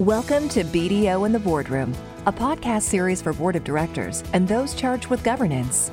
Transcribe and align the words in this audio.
Welcome 0.00 0.50
to 0.50 0.62
BDO 0.62 1.24
in 1.24 1.32
the 1.32 1.38
Boardroom, 1.38 1.94
a 2.26 2.32
podcast 2.32 2.82
series 2.82 3.22
for 3.22 3.32
board 3.32 3.56
of 3.56 3.64
directors 3.64 4.22
and 4.34 4.46
those 4.46 4.74
charged 4.74 5.06
with 5.06 5.24
governance. 5.24 5.90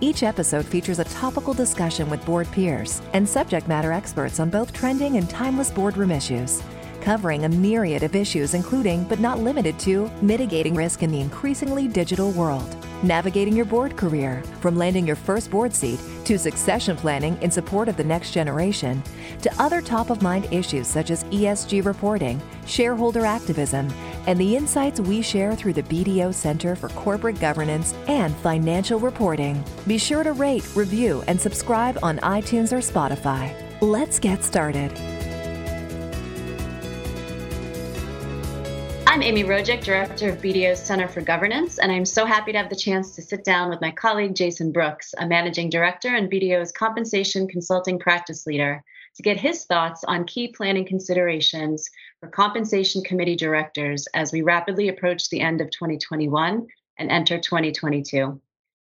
Each 0.00 0.24
episode 0.24 0.66
features 0.66 0.98
a 0.98 1.04
topical 1.04 1.54
discussion 1.54 2.10
with 2.10 2.26
board 2.26 2.50
peers 2.50 3.00
and 3.12 3.28
subject 3.28 3.68
matter 3.68 3.92
experts 3.92 4.40
on 4.40 4.50
both 4.50 4.72
trending 4.72 5.18
and 5.18 5.30
timeless 5.30 5.70
boardroom 5.70 6.10
issues, 6.10 6.64
covering 7.04 7.44
a 7.44 7.48
myriad 7.48 8.02
of 8.02 8.16
issues, 8.16 8.54
including, 8.54 9.04
but 9.04 9.20
not 9.20 9.38
limited 9.38 9.78
to, 9.78 10.10
mitigating 10.22 10.74
risk 10.74 11.02
in 11.02 11.10
the 11.10 11.20
increasingly 11.20 11.86
digital 11.86 12.30
world, 12.30 12.76
navigating 13.02 13.54
your 13.54 13.66
board 13.66 13.94
career, 13.94 14.42
from 14.60 14.78
landing 14.78 15.06
your 15.06 15.14
first 15.14 15.50
board 15.50 15.74
seat 15.74 16.00
to 16.24 16.38
succession 16.38 16.96
planning 16.96 17.36
in 17.42 17.50
support 17.50 17.88
of 17.88 17.98
the 17.98 18.02
next 18.02 18.30
generation, 18.30 19.02
to 19.42 19.62
other 19.62 19.82
top 19.82 20.08
of 20.08 20.22
mind 20.22 20.48
issues 20.50 20.86
such 20.86 21.10
as 21.10 21.24
ESG 21.24 21.84
reporting, 21.84 22.40
shareholder 22.64 23.26
activism, 23.26 23.86
and 24.26 24.40
the 24.40 24.56
insights 24.56 24.98
we 24.98 25.20
share 25.20 25.54
through 25.54 25.74
the 25.74 25.82
BDO 25.82 26.32
Center 26.32 26.74
for 26.74 26.88
Corporate 26.90 27.38
Governance 27.38 27.92
and 28.08 28.34
Financial 28.36 28.98
Reporting. 28.98 29.62
Be 29.86 29.98
sure 29.98 30.24
to 30.24 30.32
rate, 30.32 30.66
review, 30.74 31.22
and 31.26 31.38
subscribe 31.38 31.98
on 32.02 32.16
iTunes 32.20 32.72
or 32.72 32.78
Spotify. 32.78 33.54
Let's 33.82 34.18
get 34.18 34.42
started. 34.42 35.13
I'm 39.14 39.22
Amy 39.22 39.44
Rojik, 39.44 39.84
Director 39.84 40.30
of 40.30 40.38
BDO's 40.38 40.84
Center 40.84 41.06
for 41.06 41.20
Governance, 41.20 41.78
and 41.78 41.92
I'm 41.92 42.04
so 42.04 42.26
happy 42.26 42.50
to 42.50 42.58
have 42.58 42.68
the 42.68 42.74
chance 42.74 43.14
to 43.14 43.22
sit 43.22 43.44
down 43.44 43.70
with 43.70 43.80
my 43.80 43.92
colleague 43.92 44.34
Jason 44.34 44.72
Brooks, 44.72 45.14
a 45.16 45.24
Managing 45.24 45.70
Director 45.70 46.16
and 46.16 46.28
BDO's 46.28 46.72
Compensation 46.72 47.46
Consulting 47.46 48.00
Practice 48.00 48.44
Leader, 48.44 48.82
to 49.14 49.22
get 49.22 49.38
his 49.38 49.66
thoughts 49.66 50.02
on 50.02 50.26
key 50.26 50.48
planning 50.48 50.84
considerations 50.84 51.88
for 52.18 52.28
compensation 52.28 53.04
committee 53.04 53.36
directors 53.36 54.08
as 54.14 54.32
we 54.32 54.42
rapidly 54.42 54.88
approach 54.88 55.28
the 55.28 55.40
end 55.40 55.60
of 55.60 55.70
2021 55.70 56.66
and 56.98 57.10
enter 57.12 57.38
2022. 57.38 58.40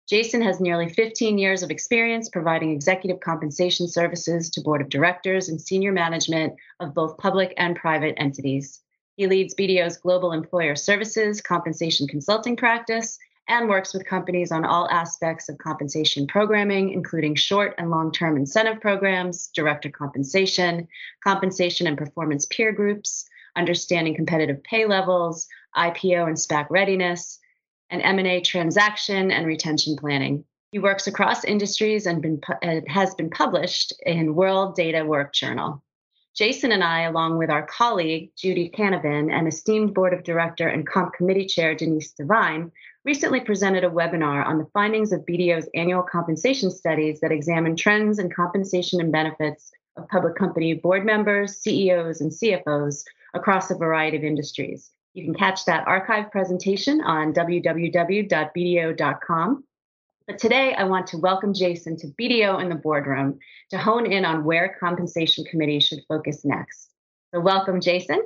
Jason 0.09 0.41
has 0.41 0.59
nearly 0.59 0.88
15 0.88 1.36
years 1.36 1.62
of 1.62 1.70
experience 1.70 2.31
providing 2.31 2.70
executive 2.70 3.20
compensation 3.20 3.86
services 3.86 4.48
to 4.48 4.62
board 4.62 4.81
of 4.81 4.88
directors 4.88 5.50
and 5.50 5.61
senior 5.61 5.92
management 5.92 6.55
of 6.81 6.94
both 6.94 7.19
public 7.19 7.53
and 7.59 7.77
private 7.77 8.14
entities. 8.16 8.81
He 9.17 9.27
leads 9.27 9.55
BDO's 9.55 9.97
global 9.97 10.33
employer 10.33 10.75
services 10.75 11.41
compensation 11.41 12.09
consulting 12.09 12.57
practice 12.57 13.19
and 13.48 13.69
works 13.69 13.93
with 13.93 14.06
companies 14.06 14.51
on 14.51 14.65
all 14.65 14.89
aspects 14.91 15.48
of 15.48 15.59
compensation 15.59 16.27
programming, 16.27 16.91
including 16.91 17.34
short 17.34 17.75
and 17.79 17.91
long 17.91 18.11
term 18.11 18.37
incentive 18.37 18.81
programs, 18.81 19.48
director 19.55 19.91
compensation, 19.91 20.89
compensation 21.23 21.87
and 21.87 21.98
performance 21.98 22.47
peer 22.47 22.73
groups, 22.73 23.25
understanding 23.55 24.17
competitive 24.17 24.62
pay 24.65 24.87
levels, 24.87 25.47
IPO 25.77 26.27
and 26.27 26.37
SPAC 26.37 26.67
readiness, 26.71 27.39
and 27.91 28.03
M&A 28.03 28.41
transaction 28.41 29.31
and 29.31 29.47
retention 29.47 29.97
planning. 29.97 30.45
He 30.73 30.81
works 30.81 31.06
across 31.06 31.45
industries 31.45 32.06
and 32.06 32.21
been, 32.21 32.41
has 32.89 33.15
been 33.15 33.31
published 33.31 33.93
in 34.05 34.34
WorldatWork 34.34 35.33
Journal. 35.33 35.84
Jason 36.35 36.73
and 36.73 36.83
I, 36.83 37.03
along 37.03 37.39
with 37.39 37.49
our 37.49 37.65
colleague 37.65 38.33
Judy 38.37 38.69
Canavan 38.69 39.33
and 39.33 39.47
esteemed 39.47 39.95
board 39.95 40.13
of 40.13 40.25
director 40.25 40.67
and 40.67 40.85
comp 40.85 41.15
committee 41.15 41.47
chair 41.47 41.77
Denise 41.77 42.11
Devine, 42.11 42.73
recently 43.05 43.39
presented 43.39 43.85
a 43.85 43.91
webinar 43.91 44.45
on 44.45 44.59
the 44.59 44.67
findings 44.73 45.12
of 45.12 45.25
BDO's 45.25 45.69
annual 45.77 46.03
compensation 46.03 46.73
studies 46.73 47.21
that 47.21 47.31
examine 47.31 47.77
trends 47.77 48.19
in 48.19 48.31
compensation 48.31 49.01
and 49.01 49.12
benefits 49.12 49.71
of 49.97 50.09
public 50.09 50.35
company 50.35 50.75
board 50.75 51.07
members, 51.07 51.59
CEOs, 51.59 52.21
and 52.21 52.33
CFOs 52.33 53.05
across 53.35 53.71
a 53.71 53.77
variety 53.77 54.17
of 54.17 54.25
industries. 54.25 54.91
You 55.12 55.25
can 55.25 55.35
catch 55.35 55.65
that 55.67 55.87
archive 55.87 56.33
presentation 56.33 57.01
on 57.01 57.33
www.bdo.com 57.33 57.75
but 60.27 60.39
today, 60.39 60.75
I 60.75 60.84
want 60.84 61.06
to 61.08 61.19
welcome 61.19 61.53
Jason 61.53 61.97
to 61.98 62.06
BDO 62.19 62.62
in 62.62 62.71
the 62.71 62.75
boardroom 62.75 63.38
to 63.71 63.78
hone 63.78 64.10
in 64.10 64.25
on 64.25 64.44
where 64.44 64.76
compensation 64.81 65.44
committees 65.44 65.84
should 65.84 66.00
focus 66.09 66.44
next. 66.44 66.91
So, 67.34 67.41
welcome, 67.41 67.81
Jason. 67.81 68.22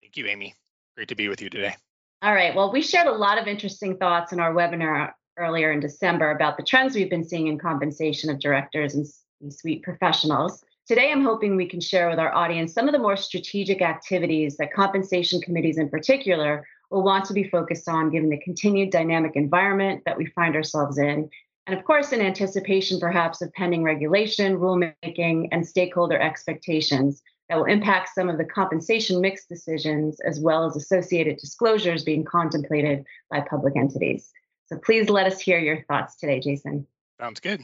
Thank 0.00 0.16
you, 0.16 0.26
Amy. 0.26 0.54
Great 0.96 1.08
to 1.08 1.14
be 1.14 1.28
with 1.28 1.42
you 1.42 1.50
today. 1.50 1.74
All 2.22 2.34
right. 2.34 2.54
Well, 2.54 2.72
we 2.72 2.80
shared 2.80 3.06
a 3.06 3.12
lot 3.12 3.38
of 3.38 3.46
interesting 3.46 3.98
thoughts 3.98 4.32
in 4.32 4.40
our 4.40 4.54
webinar 4.54 5.12
earlier 5.36 5.72
in 5.72 5.80
December 5.80 6.30
about 6.30 6.56
the 6.56 6.62
trends 6.62 6.94
we've 6.94 7.10
been 7.10 7.24
seeing 7.24 7.48
in 7.48 7.58
compensation 7.58 8.30
of 8.30 8.38
directors 8.38 8.94
and 8.94 9.06
C-suite 9.06 9.82
professionals. 9.82 10.64
Today, 10.86 11.12
I'm 11.12 11.24
hoping 11.24 11.56
we 11.56 11.68
can 11.68 11.80
share 11.80 12.08
with 12.08 12.18
our 12.18 12.34
audience 12.34 12.72
some 12.72 12.88
of 12.88 12.92
the 12.92 12.98
more 12.98 13.16
strategic 13.16 13.82
activities 13.82 14.56
that 14.56 14.72
compensation 14.72 15.40
committees 15.40 15.78
in 15.78 15.88
particular 15.88 16.66
will 16.92 17.02
want 17.02 17.24
to 17.24 17.32
be 17.32 17.44
focused 17.44 17.88
on 17.88 18.10
given 18.10 18.28
the 18.28 18.38
continued 18.38 18.90
dynamic 18.90 19.32
environment 19.34 20.02
that 20.04 20.18
we 20.18 20.26
find 20.26 20.54
ourselves 20.54 20.98
in. 20.98 21.28
And 21.66 21.78
of 21.78 21.84
course, 21.84 22.12
in 22.12 22.20
anticipation 22.20 23.00
perhaps 23.00 23.40
of 23.40 23.52
pending 23.54 23.82
regulation, 23.82 24.58
rulemaking, 24.58 25.48
and 25.52 25.66
stakeholder 25.66 26.20
expectations 26.20 27.22
that 27.48 27.56
will 27.56 27.64
impact 27.64 28.10
some 28.14 28.28
of 28.28 28.38
the 28.38 28.44
compensation 28.44 29.20
mix 29.20 29.46
decisions 29.46 30.18
as 30.20 30.40
well 30.40 30.64
as 30.64 30.76
associated 30.76 31.38
disclosures 31.38 32.04
being 32.04 32.24
contemplated 32.24 33.04
by 33.30 33.40
public 33.40 33.76
entities. 33.76 34.30
So 34.66 34.78
please 34.78 35.08
let 35.08 35.26
us 35.26 35.40
hear 35.40 35.58
your 35.58 35.82
thoughts 35.84 36.16
today, 36.16 36.40
Jason. 36.40 36.86
Sounds 37.20 37.40
good. 37.40 37.60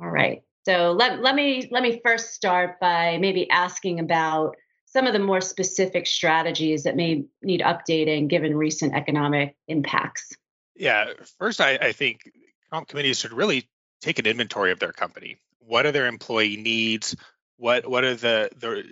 All 0.00 0.10
right. 0.10 0.42
So 0.66 0.92
let, 0.92 1.22
let 1.22 1.34
me 1.34 1.68
let 1.70 1.82
me 1.82 2.00
first 2.04 2.34
start 2.34 2.78
by 2.80 3.18
maybe 3.18 3.48
asking 3.50 3.98
about 3.98 4.56
some 4.92 5.06
of 5.06 5.12
the 5.12 5.18
more 5.18 5.40
specific 5.40 6.06
strategies 6.06 6.82
that 6.82 6.96
may 6.96 7.24
need 7.42 7.60
updating 7.60 8.28
given 8.28 8.56
recent 8.56 8.94
economic 8.94 9.56
impacts? 9.68 10.32
Yeah, 10.74 11.12
first, 11.38 11.60
I, 11.60 11.76
I 11.76 11.92
think 11.92 12.30
comp 12.72 12.88
committees 12.88 13.18
should 13.18 13.32
really 13.32 13.68
take 14.00 14.18
an 14.18 14.26
inventory 14.26 14.72
of 14.72 14.78
their 14.78 14.92
company. 14.92 15.38
What 15.60 15.86
are 15.86 15.92
their 15.92 16.06
employee 16.06 16.56
needs? 16.56 17.14
What 17.56 17.88
what 17.88 18.04
are 18.04 18.14
the 18.14 18.50
the 18.56 18.84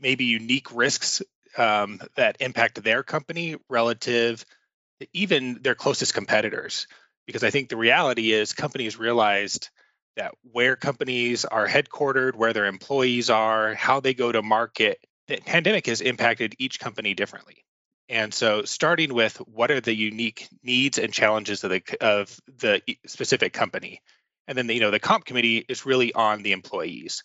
maybe 0.00 0.24
unique 0.26 0.74
risks 0.74 1.22
um, 1.56 2.00
that 2.16 2.36
impact 2.40 2.82
their 2.82 3.02
company 3.02 3.56
relative 3.68 4.44
to 5.00 5.08
even 5.12 5.60
their 5.62 5.74
closest 5.74 6.14
competitors? 6.14 6.86
Because 7.26 7.42
I 7.42 7.50
think 7.50 7.70
the 7.70 7.76
reality 7.76 8.32
is 8.32 8.52
companies 8.52 8.98
realized 8.98 9.70
that 10.16 10.34
where 10.52 10.76
companies 10.76 11.44
are 11.44 11.66
headquartered, 11.66 12.34
where 12.34 12.52
their 12.52 12.66
employees 12.66 13.30
are, 13.30 13.74
how 13.74 14.00
they 14.00 14.14
go 14.14 14.30
to 14.30 14.42
market 14.42 14.98
the 15.28 15.38
pandemic 15.38 15.86
has 15.86 16.00
impacted 16.00 16.54
each 16.58 16.80
company 16.80 17.14
differently. 17.14 17.64
And 18.08 18.34
so, 18.34 18.64
starting 18.64 19.14
with 19.14 19.36
what 19.38 19.70
are 19.70 19.80
the 19.80 19.94
unique 19.94 20.48
needs 20.62 20.98
and 20.98 21.12
challenges 21.12 21.64
of 21.64 21.70
the 21.70 21.82
of 22.02 22.38
the 22.58 22.82
specific 23.06 23.54
company, 23.54 24.02
and 24.46 24.58
then 24.58 24.66
the, 24.66 24.74
you 24.74 24.80
know 24.80 24.90
the 24.90 24.98
comp 24.98 25.24
committee 25.24 25.64
is 25.68 25.86
really 25.86 26.12
on 26.12 26.42
the 26.42 26.52
employees, 26.52 27.24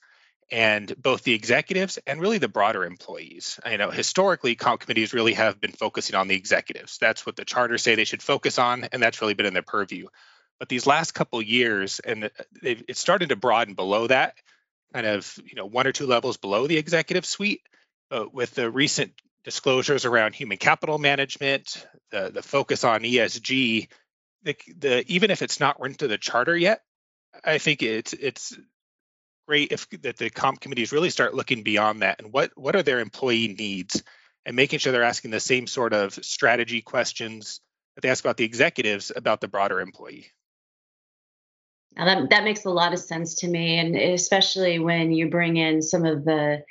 and 0.49 0.93
both 1.01 1.23
the 1.23 1.33
executives 1.33 1.99
and 2.07 2.21
really 2.21 2.37
the 2.37 2.47
broader 2.47 2.85
employees. 2.85 3.59
You 3.69 3.77
know 3.77 3.91
historically, 3.91 4.55
comp 4.55 4.79
committees 4.79 5.13
really 5.13 5.33
have 5.33 5.59
been 5.59 5.73
focusing 5.73 6.15
on 6.15 6.29
the 6.29 6.35
executives. 6.35 6.97
That's 6.97 7.25
what 7.25 7.35
the 7.35 7.43
charters 7.43 7.81
say 7.81 7.95
they 7.95 8.05
should 8.05 8.23
focus 8.23 8.57
on, 8.57 8.85
and 8.93 9.03
that's 9.03 9.21
really 9.21 9.33
been 9.33 9.45
in 9.45 9.53
their 9.53 9.63
purview. 9.63 10.07
But 10.59 10.69
these 10.69 10.87
last 10.87 11.11
couple 11.11 11.41
years, 11.41 11.99
and 11.99 12.25
uh, 12.25 12.29
it's 12.61 13.01
starting 13.01 13.29
to 13.29 13.35
broaden 13.35 13.73
below 13.73 14.07
that, 14.07 14.35
kind 14.93 15.05
of 15.05 15.37
you 15.43 15.55
know 15.55 15.65
one 15.65 15.87
or 15.87 15.91
two 15.91 16.07
levels 16.07 16.37
below 16.37 16.67
the 16.67 16.77
executive 16.77 17.25
suite 17.25 17.63
uh, 18.11 18.25
with 18.31 18.51
the 18.55 18.69
recent 18.69 19.13
disclosures 19.43 20.05
around 20.05 20.35
human 20.35 20.57
capital 20.57 20.97
management, 20.97 21.87
the, 22.11 22.31
the 22.33 22.41
focus 22.41 22.83
on 22.83 23.01
ESG, 23.01 23.87
the, 24.43 24.55
the, 24.77 25.03
even 25.11 25.31
if 25.31 25.41
it's 25.41 25.59
not 25.59 25.79
written 25.79 25.97
to 25.97 26.07
the 26.07 26.17
charter 26.17 26.55
yet, 26.55 26.81
I 27.43 27.57
think 27.57 27.83
it's 27.83 28.13
it's 28.13 28.57
great 29.47 29.71
if 29.71 29.89
that 30.01 30.17
the 30.17 30.29
comp 30.29 30.59
committees 30.59 30.91
really 30.91 31.09
start 31.09 31.33
looking 31.33 31.63
beyond 31.63 32.01
that 32.01 32.21
and 32.21 32.31
what 32.33 32.51
what 32.55 32.75
are 32.75 32.83
their 32.83 32.99
employee 32.99 33.55
needs 33.57 34.03
and 34.45 34.55
making 34.55 34.79
sure 34.79 34.91
they're 34.91 35.03
asking 35.03 35.31
the 35.31 35.39
same 35.39 35.67
sort 35.67 35.93
of 35.93 36.13
strategy 36.13 36.81
questions 36.81 37.61
that 37.95 38.01
they 38.01 38.09
ask 38.09 38.23
about 38.23 38.37
the 38.37 38.45
executives 38.45 39.11
about 39.15 39.41
the 39.41 39.47
broader 39.47 39.79
employee. 39.79 40.27
Now 41.95 42.05
that 42.05 42.29
that 42.29 42.43
makes 42.43 42.65
a 42.65 42.69
lot 42.69 42.93
of 42.93 42.99
sense 42.99 43.35
to 43.35 43.47
me, 43.47 43.77
and 43.77 43.95
especially 43.95 44.79
when 44.79 45.11
you 45.11 45.29
bring 45.29 45.57
in 45.57 45.81
some 45.81 46.05
of 46.05 46.23
the 46.25 46.63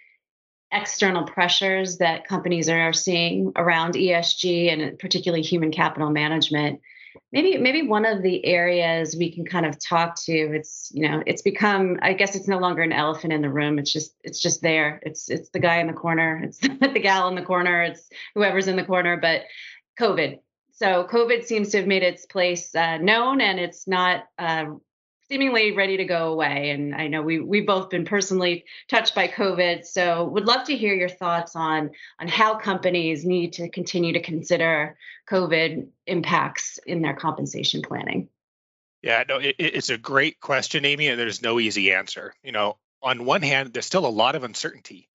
external 0.73 1.25
pressures 1.25 1.99
that 1.99 2.26
companies 2.26 2.69
are 2.69 2.93
seeing 2.93 3.53
around 3.56 3.94
ESG 3.94 4.73
and 4.73 4.99
particularly 4.99 5.43
human 5.43 5.70
capital 5.70 6.11
management. 6.11 6.81
Maybe 7.32 7.59
maybe 7.59 7.87
one 7.87 8.05
of 8.05 8.23
the 8.23 8.44
areas 8.44 9.17
we 9.17 9.32
can 9.32 9.44
kind 9.44 9.67
of 9.67 9.79
talk 9.79 10.15
to 10.25 10.32
it's 10.32 10.91
you 10.94 11.09
know 11.09 11.23
it's 11.26 11.43
become 11.43 11.99
I 12.00 12.12
guess 12.12 12.37
it's 12.37 12.49
no 12.49 12.59
longer 12.59 12.82
an 12.82 12.93
elephant 12.93 13.32
in 13.32 13.43
the 13.43 13.50
room. 13.50 13.79
It's 13.79 13.93
just 13.93 14.15
it's 14.23 14.41
just 14.41 14.62
there. 14.62 15.00
It's 15.03 15.29
it's 15.29 15.50
the 15.50 15.59
guy 15.59 15.79
in 15.79 15.87
the 15.87 15.93
corner. 15.93 16.41
It's 16.44 16.59
the 16.59 17.00
gal 17.00 17.29
in 17.29 17.35
the 17.35 17.43
corner. 17.43 17.82
It's 17.82 18.09
whoever's 18.35 18.69
in 18.69 18.76
the 18.76 18.85
corner. 18.85 19.17
But 19.17 19.43
COVID 19.99 20.38
so 20.79 21.05
COVID 21.11 21.44
seems 21.44 21.70
to 21.70 21.79
have 21.79 21.88
made 21.88 22.05
its 22.05 22.25
place 22.25 22.73
uh, 22.73 22.99
known 22.99 23.41
and 23.41 23.59
it's 23.59 23.88
not 23.88 24.26
uh, 24.38 24.67
seemingly 25.30 25.72
ready 25.72 25.98
to 25.98 26.04
go 26.04 26.32
away. 26.32 26.70
And 26.70 26.94
I 26.94 27.08
know 27.08 27.22
we 27.22 27.40
we've 27.40 27.66
both 27.66 27.90
been 27.90 28.04
personally 28.04 28.64
touched 28.88 29.14
by 29.14 29.28
COVID, 29.28 29.84
so 29.84 30.25
would 30.25 30.46
love 30.46 30.66
to 30.66 30.76
hear 30.76 30.94
your 30.94 31.08
thoughts 31.08 31.54
on 31.54 31.90
on 32.19 32.28
how 32.28 32.56
companies 32.56 33.25
need 33.25 33.54
to 33.54 33.69
continue 33.69 34.14
to 34.14 34.22
consider 34.22 34.96
COVID 35.28 35.88
impacts 36.06 36.78
in 36.86 37.02
their 37.02 37.14
compensation 37.14 37.82
planning. 37.82 38.28
Yeah, 39.02 39.25
no, 39.28 39.38
it, 39.38 39.56
it's 39.58 39.90
a 39.90 39.98
great 39.98 40.40
question, 40.40 40.84
Amy, 40.84 41.08
and 41.08 41.19
there's 41.19 41.42
no 41.42 41.60
easy 41.60 41.92
answer. 41.92 42.34
You 42.42 42.52
know, 42.52 42.78
on 43.02 43.24
one 43.24 43.42
hand, 43.42 43.72
there's 43.72 43.86
still 43.86 44.06
a 44.06 44.08
lot 44.08 44.34
of 44.34 44.42
uncertainty. 44.42 45.08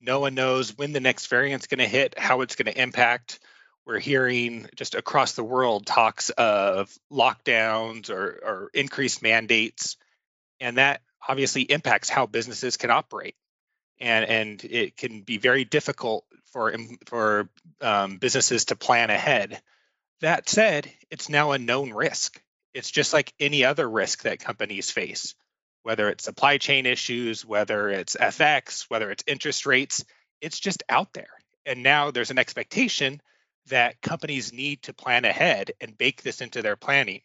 No 0.00 0.20
one 0.20 0.34
knows 0.34 0.76
when 0.76 0.92
the 0.92 1.00
next 1.00 1.28
variant's 1.28 1.66
going 1.66 1.78
to 1.78 1.86
hit, 1.86 2.18
how 2.18 2.40
it's 2.40 2.56
going 2.56 2.72
to 2.72 2.80
impact 2.80 3.38
we're 3.86 3.98
hearing 3.98 4.68
just 4.76 4.94
across 4.94 5.32
the 5.32 5.44
world 5.44 5.86
talks 5.86 6.30
of 6.30 6.92
lockdowns 7.10 8.10
or, 8.10 8.40
or 8.42 8.70
increased 8.74 9.22
mandates, 9.22 9.96
and 10.60 10.78
that 10.78 11.02
obviously 11.26 11.62
impacts 11.62 12.08
how 12.08 12.26
businesses 12.26 12.76
can 12.76 12.90
operate, 12.90 13.34
and 14.00 14.24
and 14.24 14.64
it 14.64 14.96
can 14.96 15.22
be 15.22 15.38
very 15.38 15.64
difficult 15.64 16.24
for 16.52 16.74
for 17.06 17.48
um, 17.80 18.18
businesses 18.18 18.66
to 18.66 18.76
plan 18.76 19.10
ahead. 19.10 19.60
That 20.20 20.48
said, 20.48 20.90
it's 21.10 21.28
now 21.28 21.50
a 21.50 21.58
known 21.58 21.92
risk. 21.92 22.40
It's 22.74 22.90
just 22.90 23.12
like 23.12 23.34
any 23.40 23.64
other 23.64 23.88
risk 23.88 24.22
that 24.22 24.38
companies 24.38 24.90
face, 24.90 25.34
whether 25.82 26.08
it's 26.08 26.24
supply 26.24 26.58
chain 26.58 26.86
issues, 26.86 27.44
whether 27.44 27.90
it's 27.90 28.16
FX, 28.16 28.84
whether 28.88 29.10
it's 29.10 29.24
interest 29.26 29.66
rates. 29.66 30.04
It's 30.40 30.60
just 30.60 30.84
out 30.88 31.12
there, 31.12 31.30
and 31.66 31.82
now 31.82 32.12
there's 32.12 32.30
an 32.30 32.38
expectation 32.38 33.20
that 33.68 34.00
companies 34.00 34.52
need 34.52 34.82
to 34.82 34.94
plan 34.94 35.24
ahead 35.24 35.72
and 35.80 35.96
bake 35.96 36.22
this 36.22 36.40
into 36.40 36.62
their 36.62 36.76
planning. 36.76 37.22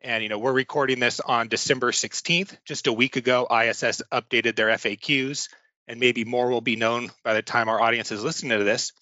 And 0.00 0.22
you 0.22 0.28
know, 0.28 0.38
we're 0.38 0.52
recording 0.52 1.00
this 1.00 1.20
on 1.20 1.48
December 1.48 1.90
16th. 1.90 2.56
Just 2.64 2.86
a 2.86 2.92
week 2.92 3.16
ago, 3.16 3.46
ISS 3.50 4.02
updated 4.12 4.56
their 4.56 4.68
FAQs, 4.68 5.48
and 5.88 6.00
maybe 6.00 6.24
more 6.24 6.50
will 6.50 6.60
be 6.60 6.76
known 6.76 7.10
by 7.22 7.34
the 7.34 7.42
time 7.42 7.68
our 7.68 7.80
audience 7.80 8.12
is 8.12 8.22
listening 8.22 8.58
to 8.58 8.64
this. 8.64 8.92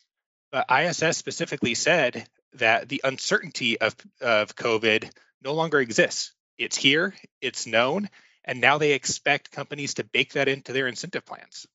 But 0.52 0.66
ISS 0.70 1.16
specifically 1.16 1.74
said 1.74 2.26
that 2.54 2.88
the 2.88 3.00
uncertainty 3.04 3.80
of, 3.80 3.96
of 4.20 4.54
COVID 4.54 5.10
no 5.42 5.54
longer 5.54 5.80
exists. 5.80 6.32
It's 6.58 6.76
here, 6.76 7.14
it's 7.40 7.66
known, 7.66 8.08
and 8.44 8.60
now 8.60 8.78
they 8.78 8.92
expect 8.92 9.50
companies 9.50 9.94
to 9.94 10.04
bake 10.04 10.34
that 10.34 10.48
into 10.48 10.72
their 10.72 10.86
incentive 10.86 11.24
plans. 11.24 11.66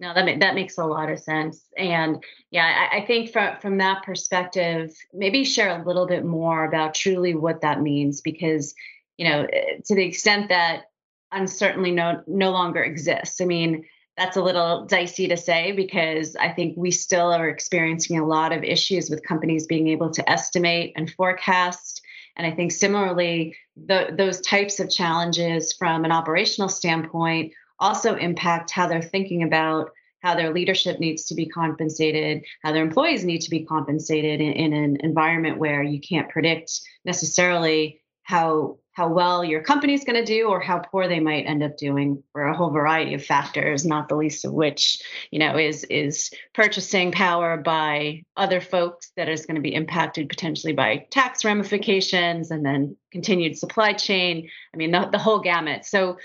No, 0.00 0.14
that 0.14 0.40
that 0.40 0.54
makes 0.54 0.78
a 0.78 0.86
lot 0.86 1.10
of 1.10 1.20
sense. 1.20 1.62
And 1.76 2.24
yeah, 2.50 2.88
I, 2.90 2.98
I, 2.98 3.06
think 3.06 3.30
from 3.30 3.58
from 3.58 3.76
that 3.78 4.02
perspective, 4.02 4.96
maybe 5.12 5.44
share 5.44 5.78
a 5.78 5.86
little 5.86 6.06
bit 6.06 6.24
more 6.24 6.64
about 6.64 6.94
truly 6.94 7.34
what 7.34 7.60
that 7.60 7.82
means, 7.82 8.22
because 8.22 8.74
you 9.18 9.28
know, 9.28 9.46
eh, 9.52 9.76
to 9.84 9.94
the 9.94 10.04
extent 10.04 10.48
that 10.48 10.84
uncertainty 11.32 11.90
no 11.90 12.22
no 12.26 12.50
longer 12.50 12.82
exists. 12.82 13.42
I 13.42 13.44
mean, 13.44 13.84
that's 14.16 14.38
a 14.38 14.42
little 14.42 14.86
dicey 14.86 15.28
to 15.28 15.36
say 15.36 15.72
because 15.72 16.34
I 16.34 16.48
think 16.48 16.78
we 16.78 16.90
still 16.90 17.30
are 17.30 17.50
experiencing 17.50 18.18
a 18.18 18.26
lot 18.26 18.52
of 18.52 18.64
issues 18.64 19.10
with 19.10 19.26
companies 19.26 19.66
being 19.66 19.88
able 19.88 20.10
to 20.12 20.30
estimate 20.30 20.94
and 20.96 21.10
forecast. 21.10 22.00
And 22.36 22.46
I 22.46 22.52
think 22.52 22.72
similarly, 22.72 23.54
the, 23.76 24.14
those 24.16 24.40
types 24.40 24.80
of 24.80 24.88
challenges 24.88 25.74
from 25.74 26.06
an 26.06 26.12
operational 26.12 26.70
standpoint 26.70 27.52
also 27.80 28.16
impact 28.16 28.70
how 28.70 28.86
they're 28.86 29.02
thinking 29.02 29.42
about 29.42 29.90
how 30.22 30.34
their 30.34 30.52
leadership 30.52 31.00
needs 31.00 31.24
to 31.24 31.34
be 31.34 31.46
compensated, 31.46 32.44
how 32.62 32.72
their 32.72 32.84
employees 32.84 33.24
need 33.24 33.40
to 33.40 33.50
be 33.50 33.64
compensated 33.64 34.40
in, 34.40 34.52
in 34.52 34.72
an 34.72 34.98
environment 35.00 35.58
where 35.58 35.82
you 35.82 36.00
can't 36.00 36.28
predict 36.28 36.80
necessarily 37.04 38.00
how 38.22 38.76
how 38.92 39.08
well 39.08 39.42
your 39.42 39.62
company 39.62 39.94
is 39.94 40.04
going 40.04 40.18
to 40.18 40.24
do 40.24 40.48
or 40.48 40.60
how 40.60 40.78
poor 40.78 41.08
they 41.08 41.20
might 41.20 41.46
end 41.46 41.62
up 41.62 41.76
doing 41.76 42.22
for 42.32 42.44
a 42.44 42.56
whole 42.56 42.70
variety 42.70 43.14
of 43.14 43.24
factors 43.24 43.86
not 43.86 44.08
the 44.08 44.16
least 44.16 44.44
of 44.44 44.52
which 44.52 45.00
you 45.30 45.38
know 45.38 45.56
is 45.56 45.84
is 45.84 46.30
purchasing 46.54 47.10
power 47.10 47.56
by 47.56 48.22
other 48.36 48.60
folks 48.60 49.10
that 49.16 49.28
is 49.28 49.46
going 49.46 49.54
to 49.54 49.60
be 49.62 49.74
impacted 49.74 50.28
potentially 50.28 50.72
by 50.72 51.06
tax 51.10 51.44
ramifications 51.44 52.50
and 52.50 52.64
then 52.64 52.96
continued 53.10 53.56
supply 53.56 53.92
chain. 53.92 54.48
I 54.74 54.76
mean 54.76 54.90
the, 54.90 55.08
the 55.10 55.18
whole 55.18 55.40
gamut. 55.40 55.84
So 55.84 56.18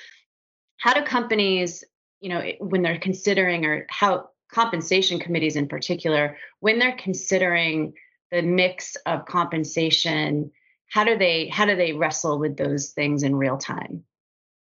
how 0.77 0.93
do 0.93 1.03
companies 1.03 1.83
you 2.19 2.29
know 2.29 2.41
when 2.59 2.81
they're 2.81 2.99
considering 2.99 3.65
or 3.65 3.85
how 3.89 4.29
compensation 4.51 5.19
committees 5.19 5.55
in 5.55 5.67
particular 5.67 6.37
when 6.59 6.79
they're 6.79 6.97
considering 6.97 7.93
the 8.31 8.41
mix 8.41 8.95
of 9.05 9.25
compensation 9.25 10.51
how 10.89 11.03
do 11.03 11.17
they 11.17 11.47
how 11.47 11.65
do 11.65 11.75
they 11.75 11.93
wrestle 11.93 12.39
with 12.39 12.57
those 12.57 12.89
things 12.89 13.23
in 13.23 13.35
real 13.35 13.57
time? 13.57 14.03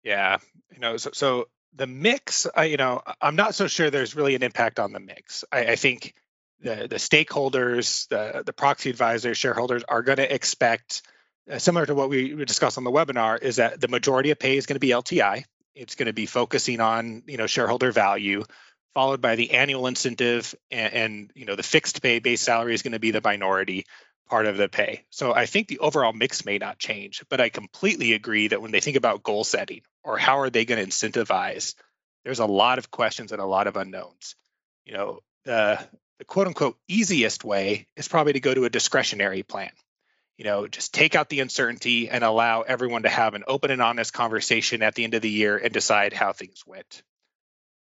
Yeah 0.03 0.37
you 0.73 0.79
know 0.79 0.97
so, 0.97 1.11
so 1.13 1.47
the 1.75 1.87
mix 1.87 2.47
I, 2.55 2.65
you 2.65 2.77
know 2.77 3.01
i'm 3.21 3.35
not 3.35 3.55
so 3.55 3.67
sure 3.67 3.89
there's 3.89 4.15
really 4.15 4.35
an 4.35 4.43
impact 4.43 4.79
on 4.79 4.91
the 4.91 4.99
mix. 4.99 5.43
I, 5.51 5.71
I 5.71 5.75
think 5.75 6.13
the 6.61 6.87
the 6.89 6.95
stakeholders 6.97 8.07
the 8.09 8.43
the 8.45 8.53
proxy 8.53 8.89
advisors 8.89 9.37
shareholders 9.37 9.83
are 9.87 10.01
going 10.01 10.17
to 10.17 10.33
expect 10.33 11.03
uh, 11.49 11.59
similar 11.59 11.85
to 11.85 11.95
what 11.95 12.09
we 12.09 12.33
discussed 12.45 12.77
on 12.77 12.83
the 12.83 12.91
webinar 12.91 13.41
is 13.41 13.57
that 13.57 13.79
the 13.79 13.87
majority 13.87 14.31
of 14.31 14.39
pay 14.39 14.57
is 14.57 14.65
going 14.65 14.75
to 14.75 14.79
be 14.79 14.89
lti 14.89 15.43
it's 15.77 15.95
going 15.95 16.07
to 16.07 16.13
be 16.13 16.25
focusing 16.25 16.81
on 16.81 17.23
you 17.27 17.37
know 17.37 17.47
shareholder 17.47 17.91
value, 17.91 18.43
followed 18.93 19.21
by 19.21 19.35
the 19.35 19.51
annual 19.51 19.87
incentive, 19.87 20.55
and, 20.71 20.93
and 20.93 21.31
you 21.35 21.45
know 21.45 21.55
the 21.55 21.63
fixed 21.63 22.01
pay 22.01 22.19
base 22.19 22.41
salary 22.41 22.73
is 22.73 22.81
going 22.81 22.93
to 22.93 22.99
be 22.99 23.11
the 23.11 23.21
minority 23.23 23.85
part 24.27 24.45
of 24.45 24.57
the 24.57 24.67
pay. 24.67 25.05
So 25.09 25.33
I 25.33 25.45
think 25.45 25.67
the 25.67 25.79
overall 25.79 26.11
mix 26.11 26.45
may 26.45 26.57
not 26.57 26.79
change, 26.79 27.23
but 27.29 27.39
I 27.39 27.49
completely 27.49 28.13
agree 28.13 28.49
that 28.49 28.61
when 28.61 28.71
they 28.71 28.81
think 28.81 28.97
about 28.97 29.23
goal 29.23 29.45
setting 29.45 29.81
or 30.03 30.17
how 30.17 30.39
are 30.39 30.49
they 30.49 30.65
going 30.65 30.83
to 30.83 30.89
incentivize, 30.89 31.75
there's 32.25 32.39
a 32.39 32.45
lot 32.45 32.77
of 32.77 32.91
questions 32.91 33.31
and 33.31 33.41
a 33.41 33.45
lot 33.45 33.67
of 33.67 33.77
unknowns. 33.77 34.35
You 34.85 34.93
know, 34.93 35.19
the 35.45 35.79
the 36.19 36.25
quote 36.25 36.47
unquote 36.47 36.77
easiest 36.87 37.43
way 37.43 37.87
is 37.95 38.07
probably 38.07 38.33
to 38.33 38.39
go 38.39 38.53
to 38.53 38.65
a 38.65 38.69
discretionary 38.69 39.43
plan 39.43 39.71
you 40.37 40.43
know, 40.43 40.67
just 40.67 40.93
take 40.93 41.15
out 41.15 41.29
the 41.29 41.39
uncertainty 41.39 42.09
and 42.09 42.23
allow 42.23 42.61
everyone 42.61 43.03
to 43.03 43.09
have 43.09 43.33
an 43.33 43.43
open 43.47 43.71
and 43.71 43.81
honest 43.81 44.13
conversation 44.13 44.83
at 44.83 44.93
the 44.95 45.03
end 45.03 45.15
of 45.15 45.21
the 45.21 45.29
year 45.29 45.57
and 45.57 45.73
decide 45.73 46.13
how 46.13 46.31
things 46.31 46.63
went. 46.65 47.01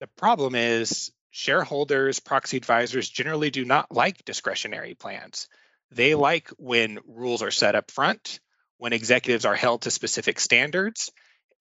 The 0.01 0.09
problem 0.17 0.55
is 0.55 1.13
shareholders, 1.31 2.19
proxy 2.19 2.57
advisors 2.57 3.09
generally 3.09 3.51
do 3.51 3.65
not 3.65 3.93
like 3.93 4.25
discretionary 4.25 4.95
plans. 4.95 5.49
They 5.91 6.15
like 6.15 6.49
when 6.59 6.99
rules 7.07 7.43
are 7.43 7.51
set 7.51 7.75
up 7.75 7.91
front, 7.91 8.41
when 8.79 8.95
executives 8.95 9.45
are 9.45 9.55
held 9.55 9.83
to 9.83 9.91
specific 9.91 10.41
standards, 10.41 11.13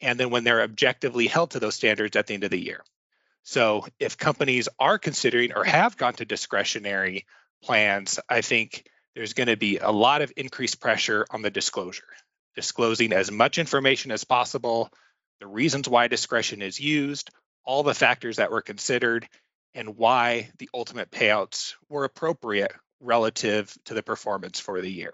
and 0.01 0.17
then 0.19 0.29
when 0.29 0.45
they're 0.45 0.63
objectively 0.63 1.27
held 1.27 1.51
to 1.51 1.59
those 1.59 1.75
standards 1.75 2.15
at 2.15 2.27
the 2.27 2.33
end 2.33 2.45
of 2.45 2.51
the 2.51 2.63
year. 2.63 2.83
So 3.43 3.85
if 3.99 4.17
companies 4.17 4.69
are 4.79 4.97
considering 4.97 5.53
or 5.53 5.63
have 5.65 5.97
gone 5.97 6.13
to 6.15 6.25
discretionary 6.25 7.25
plans, 7.61 8.19
I 8.27 8.41
think 8.41 8.85
there's 9.15 9.33
going 9.33 9.47
to 9.47 9.57
be 9.57 9.77
a 9.77 9.91
lot 9.91 10.21
of 10.21 10.31
increased 10.35 10.79
pressure 10.79 11.25
on 11.29 11.41
the 11.41 11.49
disclosure, 11.49 12.07
disclosing 12.55 13.13
as 13.13 13.31
much 13.31 13.57
information 13.57 14.11
as 14.11 14.23
possible, 14.23 14.89
the 15.39 15.47
reasons 15.47 15.87
why 15.87 16.07
discretion 16.07 16.61
is 16.61 16.79
used, 16.79 17.29
all 17.63 17.83
the 17.83 17.93
factors 17.93 18.37
that 18.37 18.51
were 18.51 18.61
considered, 18.61 19.27
and 19.73 19.97
why 19.97 20.51
the 20.59 20.69
ultimate 20.73 21.11
payouts 21.11 21.73
were 21.89 22.05
appropriate 22.05 22.71
relative 23.01 23.75
to 23.85 23.93
the 23.93 24.03
performance 24.03 24.59
for 24.59 24.81
the 24.81 24.91
year. 24.91 25.11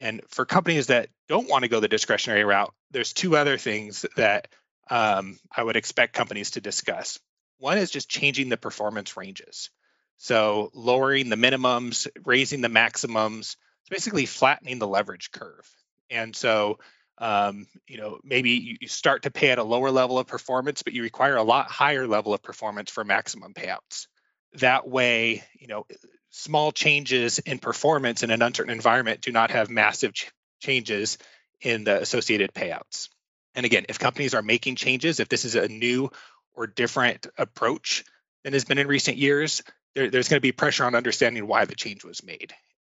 And 0.00 0.22
for 0.28 0.44
companies 0.44 0.88
that 0.88 1.08
don't 1.28 1.48
want 1.48 1.62
to 1.62 1.68
go 1.68 1.80
the 1.80 1.88
discretionary 1.88 2.44
route, 2.44 2.72
there's 2.90 3.12
two 3.12 3.36
other 3.36 3.58
things 3.58 4.04
that 4.16 4.48
um, 4.90 5.38
I 5.54 5.62
would 5.62 5.76
expect 5.76 6.12
companies 6.12 6.52
to 6.52 6.60
discuss. 6.60 7.18
One 7.58 7.78
is 7.78 7.90
just 7.90 8.08
changing 8.08 8.48
the 8.48 8.56
performance 8.56 9.16
ranges. 9.16 9.70
So 10.16 10.70
lowering 10.74 11.28
the 11.28 11.36
minimums, 11.36 12.08
raising 12.24 12.60
the 12.60 12.68
maximums, 12.68 13.56
it's 13.82 13.90
basically 13.90 14.26
flattening 14.26 14.78
the 14.78 14.88
leverage 14.88 15.30
curve. 15.30 15.68
And 16.10 16.34
so, 16.34 16.78
um, 17.18 17.66
you 17.86 17.98
know, 17.98 18.18
maybe 18.24 18.78
you 18.80 18.88
start 18.88 19.22
to 19.22 19.30
pay 19.30 19.50
at 19.50 19.58
a 19.58 19.64
lower 19.64 19.90
level 19.90 20.18
of 20.18 20.26
performance, 20.26 20.82
but 20.82 20.92
you 20.92 21.02
require 21.02 21.36
a 21.36 21.42
lot 21.42 21.70
higher 21.70 22.06
level 22.06 22.34
of 22.34 22.42
performance 22.42 22.90
for 22.90 23.04
maximum 23.04 23.54
payouts. 23.54 24.06
That 24.54 24.88
way, 24.88 25.44
you 25.58 25.66
know, 25.66 25.86
small 26.30 26.72
changes 26.72 27.38
in 27.40 27.58
performance 27.58 28.22
in 28.22 28.30
an 28.30 28.42
uncertain 28.42 28.72
environment 28.72 29.20
do 29.20 29.32
not 29.32 29.50
have 29.50 29.70
massive 29.70 30.12
ch- 30.12 30.30
changes 30.60 31.18
in 31.60 31.84
the 31.84 32.00
associated 32.00 32.52
payouts. 32.52 33.08
And 33.54 33.64
again, 33.64 33.86
if 33.88 33.98
companies 33.98 34.34
are 34.34 34.42
making 34.42 34.76
changes, 34.76 35.20
if 35.20 35.28
this 35.28 35.44
is 35.44 35.54
a 35.54 35.68
new 35.68 36.10
or 36.54 36.66
different 36.66 37.26
approach 37.38 38.04
than 38.42 38.52
has 38.52 38.64
been 38.64 38.78
in 38.78 38.88
recent 38.88 39.16
years, 39.16 39.62
there, 39.94 40.10
there's 40.10 40.28
going 40.28 40.38
to 40.38 40.42
be 40.42 40.52
pressure 40.52 40.84
on 40.84 40.94
understanding 40.94 41.46
why 41.46 41.64
the 41.64 41.74
change 41.74 42.04
was 42.04 42.22
made. 42.22 42.52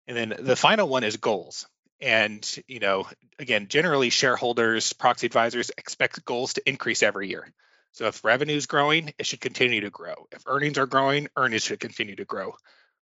And 0.06 0.16
then 0.16 0.34
the 0.38 0.56
final 0.56 0.88
one 0.88 1.04
is 1.04 1.16
goals. 1.16 1.66
And 2.00 2.46
you 2.66 2.80
know, 2.80 3.06
again, 3.38 3.68
generally 3.68 4.10
shareholders, 4.10 4.92
proxy 4.92 5.26
advisors 5.26 5.70
expect 5.78 6.24
goals 6.24 6.54
to 6.54 6.68
increase 6.68 7.02
every 7.02 7.28
year. 7.28 7.52
So 7.92 8.06
if 8.06 8.24
revenue 8.24 8.56
is 8.56 8.66
growing, 8.66 9.14
it 9.18 9.26
should 9.26 9.40
continue 9.40 9.82
to 9.82 9.90
grow. 9.90 10.26
If 10.32 10.42
earnings 10.46 10.78
are 10.78 10.86
growing, 10.86 11.28
earnings 11.36 11.62
should 11.62 11.78
continue 11.78 12.16
to 12.16 12.24
grow. 12.24 12.54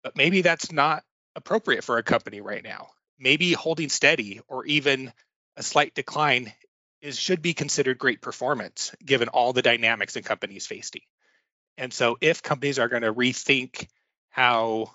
But 0.02 0.16
maybe 0.16 0.42
that's 0.42 0.72
not 0.72 1.04
appropriate 1.36 1.84
for 1.84 1.98
a 1.98 2.02
company 2.02 2.40
right 2.40 2.62
now. 2.62 2.88
Maybe 3.18 3.52
holding 3.52 3.88
steady 3.88 4.40
or 4.48 4.66
even 4.66 5.12
a 5.56 5.62
slight 5.62 5.94
decline 5.94 6.52
is 7.00 7.18
should 7.18 7.42
be 7.42 7.54
considered 7.54 7.98
great 7.98 8.20
performance 8.20 8.92
given 9.04 9.28
all 9.28 9.52
the 9.52 9.62
dynamics 9.62 10.16
in 10.16 10.24
companies 10.24 10.66
facing. 10.66 11.02
And 11.78 11.92
so 11.92 12.16
if 12.20 12.42
companies 12.42 12.78
are 12.78 12.88
going 12.88 13.02
to 13.02 13.12
rethink 13.12 13.88
how 14.30 14.92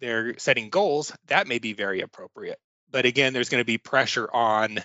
they're 0.00 0.38
setting 0.38 0.70
goals, 0.70 1.12
that 1.26 1.46
may 1.46 1.58
be 1.58 1.72
very 1.72 2.00
appropriate. 2.00 2.58
But 2.90 3.06
again, 3.06 3.32
there's 3.32 3.48
going 3.48 3.60
to 3.60 3.66
be 3.66 3.78
pressure 3.78 4.28
on 4.32 4.78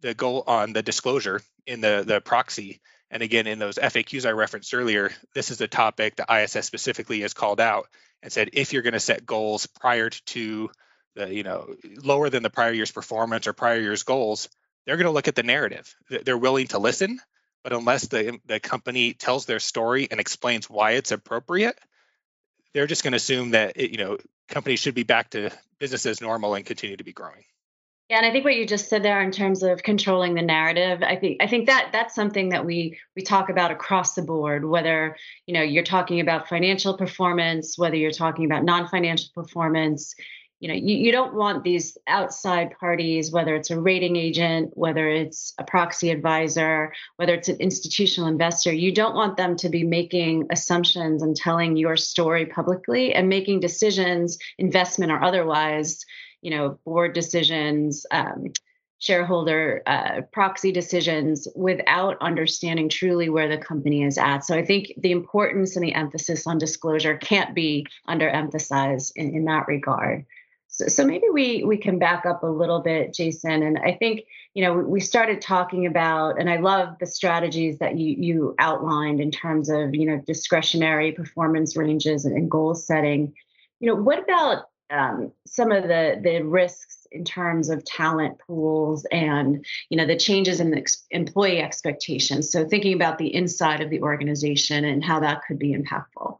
the 0.00 0.14
goal 0.14 0.44
on 0.46 0.72
the 0.72 0.82
disclosure 0.82 1.40
in 1.66 1.80
the 1.80 2.04
the 2.06 2.20
proxy. 2.20 2.80
And 3.10 3.22
again, 3.22 3.46
in 3.46 3.58
those 3.58 3.76
FAQs 3.76 4.26
I 4.26 4.30
referenced 4.30 4.74
earlier, 4.74 5.10
this 5.34 5.50
is 5.50 5.60
a 5.60 5.68
topic 5.68 6.16
that 6.16 6.32
ISS 6.32 6.66
specifically 6.66 7.20
has 7.20 7.34
called 7.34 7.60
out 7.60 7.88
and 8.22 8.32
said 8.32 8.50
if 8.52 8.72
you're 8.72 8.82
going 8.82 8.94
to 8.94 9.00
set 9.00 9.26
goals 9.26 9.66
prior 9.66 10.10
to 10.10 10.70
the 11.14 11.32
you 11.32 11.42
know 11.42 11.74
lower 12.02 12.30
than 12.30 12.42
the 12.42 12.50
prior 12.50 12.72
year's 12.72 12.92
performance 12.92 13.46
or 13.46 13.52
prior 13.52 13.80
year's 13.80 14.02
goals, 14.02 14.48
they're 14.86 14.96
going 14.96 15.06
to 15.06 15.12
look 15.12 15.28
at 15.28 15.34
the 15.34 15.42
narrative. 15.42 15.94
They're 16.08 16.38
willing 16.38 16.68
to 16.68 16.78
listen, 16.78 17.20
but 17.62 17.72
unless 17.72 18.08
the 18.08 18.38
the 18.46 18.60
company 18.60 19.12
tells 19.14 19.46
their 19.46 19.60
story 19.60 20.08
and 20.10 20.20
explains 20.20 20.68
why 20.68 20.92
it's 20.92 21.12
appropriate, 21.12 21.78
they're 22.74 22.86
just 22.86 23.02
going 23.02 23.12
to 23.12 23.16
assume 23.16 23.50
that 23.50 23.72
it, 23.76 23.90
you 23.90 23.98
know 23.98 24.18
companies 24.48 24.80
should 24.80 24.94
be 24.94 25.04
back 25.04 25.30
to 25.30 25.50
business 25.78 26.06
as 26.06 26.20
normal 26.20 26.54
and 26.54 26.66
continue 26.66 26.96
to 26.96 27.04
be 27.04 27.12
growing. 27.12 27.44
Yeah, 28.10 28.18
and 28.18 28.26
I 28.26 28.30
think 28.30 28.44
what 28.44 28.56
you 28.56 28.66
just 28.66 28.90
said 28.90 29.02
there 29.02 29.22
in 29.22 29.30
terms 29.30 29.62
of 29.62 29.82
controlling 29.82 30.34
the 30.34 30.42
narrative, 30.42 31.02
I 31.02 31.16
think 31.16 31.42
I 31.42 31.46
think 31.46 31.66
that 31.66 31.90
that's 31.92 32.14
something 32.14 32.50
that 32.50 32.66
we 32.66 32.98
we 33.16 33.22
talk 33.22 33.48
about 33.48 33.70
across 33.70 34.14
the 34.14 34.22
board. 34.22 34.64
Whether 34.64 35.16
you 35.46 35.54
know 35.54 35.62
you're 35.62 35.82
talking 35.82 36.20
about 36.20 36.48
financial 36.48 36.96
performance, 36.98 37.78
whether 37.78 37.96
you're 37.96 38.10
talking 38.10 38.44
about 38.44 38.64
non-financial 38.64 39.30
performance, 39.34 40.14
you 40.62 40.68
know 40.68 40.74
you, 40.74 40.96
you 40.96 41.10
don't 41.10 41.34
want 41.34 41.64
these 41.64 41.98
outside 42.06 42.70
parties 42.78 43.32
whether 43.32 43.56
it's 43.56 43.70
a 43.70 43.80
rating 43.80 44.14
agent 44.14 44.70
whether 44.74 45.08
it's 45.08 45.52
a 45.58 45.64
proxy 45.64 46.10
advisor 46.10 46.92
whether 47.16 47.34
it's 47.34 47.48
an 47.48 47.56
institutional 47.58 48.28
investor 48.28 48.72
you 48.72 48.92
don't 48.92 49.16
want 49.16 49.36
them 49.36 49.56
to 49.56 49.68
be 49.68 49.82
making 49.82 50.46
assumptions 50.50 51.20
and 51.20 51.34
telling 51.34 51.76
your 51.76 51.96
story 51.96 52.46
publicly 52.46 53.12
and 53.12 53.28
making 53.28 53.58
decisions 53.58 54.38
investment 54.56 55.10
or 55.10 55.20
otherwise 55.20 56.04
you 56.42 56.50
know 56.50 56.78
board 56.84 57.12
decisions 57.12 58.06
um, 58.12 58.52
shareholder 59.00 59.82
uh, 59.86 60.20
proxy 60.32 60.70
decisions 60.70 61.48
without 61.56 62.16
understanding 62.20 62.88
truly 62.88 63.28
where 63.28 63.48
the 63.48 63.58
company 63.58 64.04
is 64.04 64.16
at. 64.16 64.44
So 64.44 64.56
I 64.56 64.64
think 64.64 64.92
the 64.96 65.10
importance 65.10 65.74
and 65.74 65.84
the 65.84 65.92
emphasis 65.92 66.46
on 66.46 66.58
disclosure 66.58 67.16
can't 67.16 67.52
be 67.52 67.84
underemphasized 68.08 69.10
in, 69.16 69.34
in 69.34 69.44
that 69.46 69.66
regard. 69.66 70.24
So, 70.72 70.88
so 70.88 71.06
maybe 71.06 71.26
we 71.30 71.64
we 71.64 71.76
can 71.76 71.98
back 71.98 72.24
up 72.24 72.42
a 72.42 72.46
little 72.46 72.80
bit, 72.80 73.14
Jason. 73.14 73.62
And 73.62 73.78
I 73.78 73.92
think 73.92 74.22
you 74.54 74.64
know 74.64 74.74
we 74.74 75.00
started 75.00 75.40
talking 75.40 75.86
about, 75.86 76.40
and 76.40 76.48
I 76.50 76.56
love 76.56 76.96
the 76.98 77.06
strategies 77.06 77.78
that 77.78 77.98
you 77.98 78.16
you 78.18 78.54
outlined 78.58 79.20
in 79.20 79.30
terms 79.30 79.68
of 79.68 79.94
you 79.94 80.06
know 80.06 80.22
discretionary 80.26 81.12
performance 81.12 81.76
ranges 81.76 82.24
and, 82.24 82.50
goal 82.50 82.74
setting. 82.74 83.34
You 83.80 83.88
know, 83.88 83.94
what 83.94 84.18
about 84.18 84.64
um, 84.90 85.32
some 85.46 85.72
of 85.72 85.84
the 85.84 86.18
the 86.22 86.40
risks 86.40 87.06
in 87.12 87.24
terms 87.24 87.68
of 87.68 87.84
talent 87.84 88.38
pools 88.46 89.04
and 89.12 89.64
you 89.90 89.98
know 89.98 90.06
the 90.06 90.16
changes 90.16 90.58
in 90.58 90.70
the 90.70 90.78
ex- 90.78 91.04
employee 91.10 91.60
expectations 91.60 92.50
so 92.50 92.66
thinking 92.66 92.94
about 92.94 93.18
the 93.18 93.34
inside 93.34 93.80
of 93.80 93.90
the 93.90 94.02
organization 94.02 94.84
and 94.84 95.04
how 95.04 95.20
that 95.20 95.42
could 95.46 95.58
be 95.58 95.74
impactful 95.74 96.38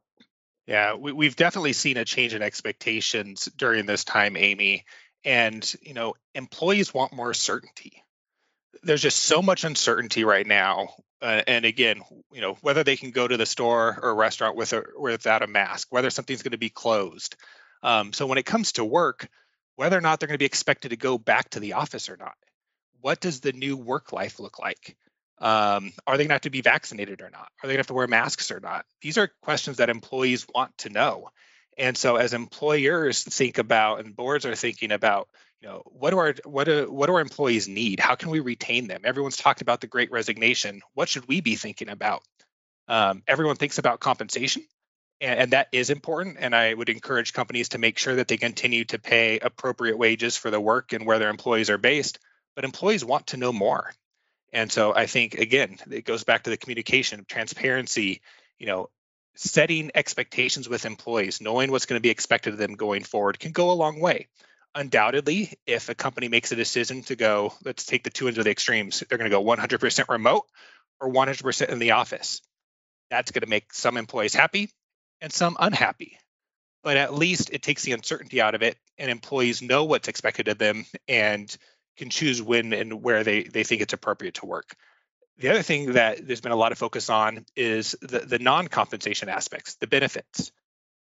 yeah, 0.67 0.95
we, 0.95 1.27
have 1.27 1.37
definitely 1.37 1.73
seen 1.73 1.97
a 1.97 2.05
change 2.05 2.35
in 2.35 2.43
expectations 2.43 3.49
during 3.57 3.87
this 3.87 4.05
time, 4.05 4.37
Amy. 4.37 4.85
And 5.25 5.75
you 5.83 5.95
know, 5.95 6.15
employees 6.35 6.95
want 6.95 7.13
more 7.13 7.35
certainty. 7.35 8.03
There's 8.83 9.03
just 9.03 9.21
so 9.21 9.43
much 9.43 9.65
uncertainty 9.65 10.25
right 10.25 10.47
now. 10.47 10.95
Uh, 11.21 11.43
and 11.47 11.65
again, 11.65 12.03
you 12.33 12.41
know, 12.41 12.55
whether 12.63 12.83
they 12.83 12.97
can 12.97 13.13
go 13.13 13.29
to 13.29 13.37
the 13.37 13.47
store 13.47 13.99
or 14.03 14.15
restaurant 14.15 14.57
with 14.57 14.73
or 14.73 14.93
without 14.99 15.43
a 15.43 15.47
mask, 15.47 15.89
whether 15.91 16.11
something's 16.11 16.43
going 16.43 16.53
to 16.53 16.59
be 16.59 16.71
closed. 16.71 17.37
Um, 17.83 18.13
so 18.13 18.27
when 18.27 18.39
it 18.39 18.47
comes 18.47 18.73
to 18.73 18.85
work, 18.85 19.29
whether 19.77 19.97
or 19.97 20.01
not 20.01 20.19
they're 20.19 20.27
going 20.27 20.35
to 20.35 20.43
be 20.43 20.47
expected 20.47 20.91
to 20.91 20.97
go 20.97 21.19
back 21.19 21.51
to 21.51 21.61
the 21.61 21.75
office 21.75 22.09
or 22.09 22.17
not, 22.17 22.35
what 23.01 23.21
does 23.21 23.41
the 23.41 23.53
new 23.53 23.77
work 23.77 24.13
life 24.13 24.41
look 24.41 24.59
like? 24.59 24.97
Um, 25.43 25.93
are 26.07 26.17
they 26.17 26.23
going 26.23 26.29
to 26.29 26.35
have 26.35 26.43
to 26.43 26.51
be 26.51 26.61
vaccinated 26.61 27.21
or 27.21 27.29
not? 27.29 27.51
Are 27.63 27.67
they 27.67 27.71
going 27.71 27.79
to 27.79 27.81
have 27.81 27.87
to 27.89 27.95
wear 27.95 28.07
masks 28.07 28.53
or 28.53 28.61
not? 28.61 28.87
These 29.01 29.19
are 29.19 29.29
questions 29.43 29.79
that 29.79 29.91
employees 29.91 30.47
want 30.55 30.79
to 30.79 30.89
know. 30.89 31.31
And 31.77 31.97
so, 31.97 32.15
as 32.15 32.33
employers 32.33 33.25
think 33.25 33.59
about 33.59 33.99
and 33.99 34.15
boards 34.15 34.47
are 34.47 34.55
thinking 34.55 34.93
about, 34.93 35.29
you 35.61 35.69
know, 35.69 35.83
what 35.87 36.11
do 36.11 36.19
our 36.19 36.35
what 36.45 36.65
do 36.65 36.87
what 36.91 37.07
do 37.07 37.15
our 37.15 37.21
employees 37.21 37.67
need? 37.67 37.99
How 37.99 38.15
can 38.15 38.31
we 38.31 38.39
retain 38.39 38.87
them? 38.87 39.03
Everyone's 39.05 39.37
talked 39.37 39.63
about 39.63 39.81
the 39.81 39.89
Great 39.89 40.13
Resignation. 40.13 40.81
What 40.95 41.09
should 41.09 41.27
we 41.27 41.41
be 41.41 41.57
thinking 41.57 41.89
about? 41.89 42.23
Um, 42.87 43.25
everyone 43.27 43.57
thinks 43.57 43.79
about 43.79 43.99
compensation, 43.99 44.63
and, 45.21 45.41
and 45.41 45.53
that 45.55 45.69
is 45.73 45.91
important. 45.91 46.37
And 46.39 46.55
I 46.55 46.73
would 46.73 46.89
encourage 46.89 47.33
companies 47.33 47.71
to 47.71 47.79
make 47.79 47.99
sure 47.99 48.15
that 48.17 48.29
they 48.29 48.37
continue 48.37 48.85
to 48.87 48.99
pay 49.01 49.41
appropriate 49.41 49.99
wages 49.99 50.37
for 50.37 50.53
the 50.53 50.61
work 50.61 50.93
and 50.93 51.05
where 51.05 51.19
their 51.19 51.31
employees 51.31 51.71
are 51.71 51.79
based. 51.79 52.21
But 52.55 52.65
employees 52.65 53.05
want 53.05 53.29
to 53.29 53.39
know 53.39 53.53
more. 53.53 53.93
And 54.53 54.71
so 54.71 54.95
I 54.95 55.07
think 55.07 55.35
again, 55.35 55.79
it 55.91 56.05
goes 56.05 56.25
back 56.25 56.45
to 56.45 56.51
the 56.51 56.57
communication, 56.57 57.25
transparency, 57.27 58.21
you 58.59 58.67
know, 58.67 58.91
setting 59.35 59.91
expectations 59.95 60.69
with 60.69 60.85
employees, 60.85 61.41
knowing 61.41 61.71
what's 61.71 61.87
going 61.87 61.99
to 61.99 62.03
be 62.03 62.11
expected 62.11 62.53
of 62.53 62.59
them 62.59 62.75
going 62.75 63.03
forward 63.03 63.39
can 63.39 63.53
go 63.53 63.71
a 63.71 63.73
long 63.73 64.01
way. 64.01 64.29
Undoubtedly, 64.75 65.53
if 65.67 65.89
a 65.89 65.95
company 65.95 66.29
makes 66.29 66.53
a 66.53 66.57
decision 66.57 67.03
to 67.03 67.17
go, 67.17 67.53
let's 67.65 67.85
take 67.85 68.05
the 68.05 68.11
two 68.11 68.27
ends 68.27 68.39
of 68.39 68.45
the 68.45 68.51
extremes, 68.51 69.03
they're 69.09 69.19
going 69.19 69.31
to 69.31 69.37
go 69.37 69.45
100% 69.45 70.09
remote 70.09 70.45
or 71.01 71.13
100% 71.13 71.69
in 71.69 71.79
the 71.79 71.93
office. 71.93 72.41
That's 73.11 73.31
going 73.31 73.43
to 73.43 73.49
make 73.49 73.73
some 73.75 73.97
employees 73.97 74.35
happy 74.35 74.71
and 75.21 75.33
some 75.33 75.57
unhappy. 75.61 76.19
But 76.83 76.97
at 76.97 77.15
least 77.15 77.51
it 77.53 77.63
takes 77.63 77.83
the 77.85 77.93
uncertainty 77.93 78.41
out 78.41 78.55
of 78.55 78.63
it, 78.63 78.77
and 78.99 79.11
employees 79.11 79.63
know 79.63 79.85
what's 79.85 80.09
expected 80.09 80.49
of 80.49 80.59
them 80.59 80.85
and 81.07 81.55
can 81.97 82.11
choose 82.11 82.43
when 82.43 82.73
and 82.73 83.03
where 83.03 83.25
they, 83.25 83.43
they 83.43 83.65
think 83.65 83.83
it's 83.83 83.93
appropriate 83.93 84.35
to 84.35 84.47
work. 84.47 84.75
The 85.39 85.49
other 85.49 85.63
thing 85.63 85.93
that 85.93 86.27
there's 86.27 86.41
been 86.41 86.53
a 86.53 86.57
lot 86.57 86.73
of 86.73 86.79
focus 86.79 87.11
on 87.11 87.45
is 87.57 87.97
the, 88.01 88.21
the 88.21 88.39
non-compensation 88.39 89.29
aspects, 89.29 89.77
the 89.77 89.87
benefits. 89.87 90.53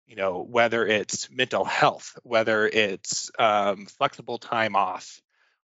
You 0.07 0.17
know, 0.17 0.47
whether 0.49 0.87
it's 0.87 1.31
mental 1.31 1.65
health, 1.65 2.19
whether 2.23 2.67
it's 2.67 3.31
um, 3.39 3.85
flexible 3.87 4.39
time 4.39 4.75
off, 4.75 5.21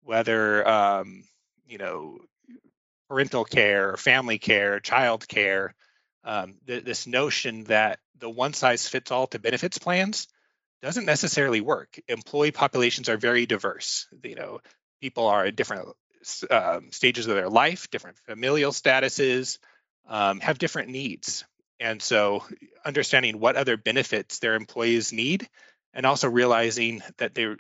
whether 0.02 0.66
um, 0.68 1.24
you 1.66 1.78
know 1.78 2.18
parental 3.08 3.44
care, 3.44 3.96
family 3.96 4.38
care, 4.38 4.80
child 4.80 5.26
care. 5.26 5.74
Um, 6.24 6.56
th- 6.66 6.84
this 6.84 7.06
notion 7.06 7.64
that 7.64 7.98
the 8.18 8.30
one 8.30 8.52
size 8.52 8.86
fits 8.86 9.10
all 9.10 9.26
to 9.28 9.38
benefits 9.38 9.78
plans 9.78 10.28
doesn't 10.82 11.06
necessarily 11.06 11.60
work. 11.60 11.98
Employee 12.06 12.52
populations 12.52 13.08
are 13.08 13.16
very 13.16 13.46
diverse. 13.46 14.06
You 14.22 14.34
know, 14.36 14.60
people 15.00 15.26
are 15.26 15.46
at 15.46 15.56
different 15.56 15.88
um, 16.50 16.90
stages 16.90 17.26
of 17.26 17.34
their 17.34 17.48
life, 17.48 17.90
different 17.90 18.18
familial 18.26 18.72
statuses, 18.72 19.58
um, 20.08 20.40
have 20.40 20.58
different 20.58 20.88
needs. 20.88 21.44
And 21.80 22.02
so 22.02 22.44
understanding 22.84 23.38
what 23.38 23.56
other 23.56 23.76
benefits 23.76 24.38
their 24.38 24.54
employees 24.54 25.12
need 25.12 25.48
and 25.94 26.06
also 26.06 26.28
realizing 26.28 27.02
that 27.18 27.34
they 27.34 27.54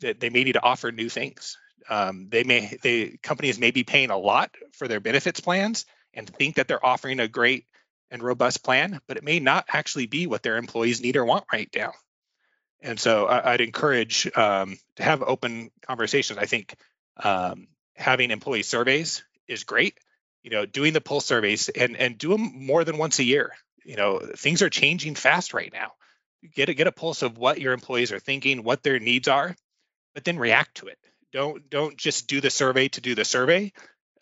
that 0.00 0.18
they 0.18 0.30
may 0.30 0.44
need 0.44 0.54
to 0.54 0.62
offer 0.62 0.90
new 0.90 1.10
things. 1.10 1.58
Um, 1.88 2.28
they 2.30 2.44
may 2.44 2.78
they 2.82 3.18
companies 3.22 3.58
may 3.58 3.70
be 3.70 3.84
paying 3.84 4.10
a 4.10 4.18
lot 4.18 4.50
for 4.72 4.88
their 4.88 5.00
benefits 5.00 5.40
plans 5.40 5.84
and 6.14 6.28
think 6.28 6.56
that 6.56 6.68
they're 6.68 6.84
offering 6.84 7.20
a 7.20 7.28
great 7.28 7.66
and 8.10 8.22
robust 8.22 8.64
plan, 8.64 9.00
but 9.06 9.16
it 9.16 9.24
may 9.24 9.38
not 9.38 9.66
actually 9.68 10.06
be 10.06 10.26
what 10.26 10.42
their 10.42 10.56
employees 10.56 11.00
need 11.00 11.16
or 11.16 11.24
want 11.24 11.44
right 11.52 11.68
now. 11.74 11.92
And 12.82 12.98
so 12.98 13.26
I, 13.26 13.52
would 13.52 13.60
encourage 13.60 14.30
um, 14.36 14.78
to 14.96 15.02
have 15.02 15.22
open 15.22 15.70
conversations. 15.82 16.38
I 16.38 16.46
think 16.46 16.74
um, 17.22 17.68
having 17.94 18.30
employee 18.30 18.62
surveys 18.62 19.22
is 19.46 19.64
great. 19.64 19.98
You 20.42 20.50
know, 20.50 20.64
doing 20.64 20.94
the 20.94 21.02
pulse 21.02 21.26
surveys 21.26 21.68
and 21.68 21.96
and 21.96 22.16
do 22.16 22.30
them 22.30 22.64
more 22.66 22.84
than 22.84 22.96
once 22.96 23.18
a 23.18 23.24
year. 23.24 23.52
You 23.84 23.96
know, 23.96 24.18
things 24.18 24.62
are 24.62 24.70
changing 24.70 25.14
fast 25.14 25.52
right 25.52 25.70
now. 25.72 25.92
Get 26.54 26.70
a 26.70 26.74
get 26.74 26.86
a 26.86 26.92
pulse 26.92 27.20
of 27.20 27.36
what 27.36 27.60
your 27.60 27.74
employees 27.74 28.12
are 28.12 28.18
thinking, 28.18 28.62
what 28.62 28.82
their 28.82 28.98
needs 28.98 29.28
are, 29.28 29.54
but 30.14 30.24
then 30.24 30.38
react 30.38 30.78
to 30.78 30.86
it. 30.86 30.98
Don't 31.32 31.68
don't 31.68 31.96
just 31.98 32.26
do 32.26 32.40
the 32.40 32.48
survey 32.48 32.88
to 32.88 33.02
do 33.02 33.14
the 33.14 33.24
survey. 33.26 33.72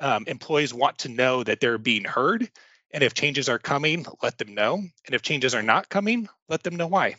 Um, 0.00 0.24
employees 0.26 0.74
want 0.74 0.98
to 0.98 1.08
know 1.08 1.44
that 1.44 1.60
they're 1.60 1.78
being 1.78 2.04
heard, 2.04 2.48
and 2.92 3.04
if 3.04 3.14
changes 3.14 3.48
are 3.48 3.58
coming, 3.58 4.04
let 4.20 4.38
them 4.38 4.54
know. 4.54 4.74
And 4.74 5.14
if 5.14 5.22
changes 5.22 5.54
are 5.54 5.62
not 5.62 5.88
coming, 5.88 6.28
let 6.48 6.64
them 6.64 6.76
know 6.76 6.88
why. 6.88 7.16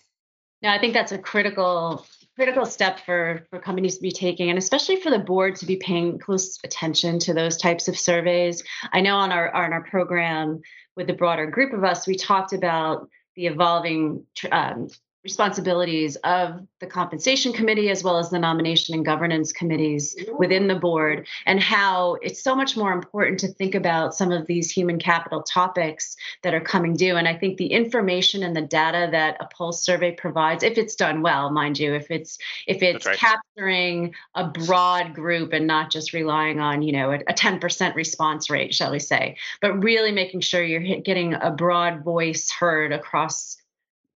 No, 0.61 0.69
I 0.69 0.79
think 0.79 0.93
that's 0.93 1.11
a 1.11 1.17
critical 1.17 2.05
critical 2.35 2.65
step 2.65 2.99
for 3.05 3.45
for 3.49 3.59
companies 3.59 3.97
to 3.97 4.01
be 4.01 4.11
taking 4.11 4.49
and 4.49 4.57
especially 4.57 4.95
for 4.95 5.09
the 5.09 5.19
board 5.19 5.57
to 5.57 5.65
be 5.65 5.75
paying 5.75 6.17
close 6.19 6.57
attention 6.63 7.19
to 7.19 7.33
those 7.33 7.57
types 7.57 7.87
of 7.87 7.97
surveys. 7.97 8.63
I 8.93 9.01
know 9.01 9.17
on 9.17 9.31
our 9.31 9.53
on 9.53 9.73
our 9.73 9.83
program 9.83 10.61
with 10.95 11.07
the 11.07 11.13
broader 11.13 11.47
group 11.47 11.73
of 11.73 11.83
us 11.83 12.07
we 12.07 12.15
talked 12.15 12.53
about 12.53 13.09
the 13.35 13.47
evolving 13.47 14.25
um, 14.51 14.87
responsibilities 15.23 16.15
of 16.23 16.65
the 16.79 16.87
compensation 16.87 17.51
committee 17.51 17.89
as 17.89 18.05
well 18.05 18.17
as 18.17 18.29
the 18.29 18.39
nomination 18.39 18.95
and 18.95 19.05
governance 19.05 19.51
committees 19.51 20.15
within 20.37 20.67
the 20.67 20.75
board 20.75 21.27
and 21.45 21.61
how 21.61 22.15
it's 22.21 22.41
so 22.41 22.55
much 22.55 22.77
more 22.77 22.93
important 22.93 23.37
to 23.37 23.47
think 23.49 23.75
about 23.75 24.15
some 24.15 24.31
of 24.31 24.47
these 24.47 24.71
human 24.71 24.97
capital 24.97 25.43
topics 25.43 26.15
that 26.43 26.53
are 26.53 26.61
coming 26.61 26.93
due 26.93 27.17
and 27.17 27.27
i 27.27 27.35
think 27.35 27.57
the 27.57 27.67
information 27.67 28.43
and 28.43 28.55
the 28.55 28.61
data 28.61 29.09
that 29.11 29.35
a 29.41 29.45
pulse 29.47 29.83
survey 29.83 30.11
provides 30.13 30.63
if 30.63 30.77
it's 30.77 30.95
done 30.95 31.21
well 31.21 31.51
mind 31.51 31.77
you 31.77 31.93
if 31.93 32.09
it's 32.09 32.37
if 32.65 32.81
it's 32.81 33.05
right. 33.05 33.17
capturing 33.17 34.15
a 34.35 34.47
broad 34.47 35.13
group 35.13 35.51
and 35.51 35.67
not 35.67 35.91
just 35.91 36.13
relying 36.13 36.61
on 36.61 36.81
you 36.81 36.93
know 36.93 37.11
a, 37.11 37.19
a 37.27 37.33
10% 37.33 37.93
response 37.93 38.49
rate 38.49 38.73
shall 38.73 38.91
we 38.91 38.99
say 38.99 39.35
but 39.59 39.83
really 39.83 40.13
making 40.13 40.39
sure 40.39 40.63
you're 40.63 41.01
getting 41.01 41.33
a 41.33 41.51
broad 41.51 42.05
voice 42.05 42.49
heard 42.49 42.93
across 42.93 43.58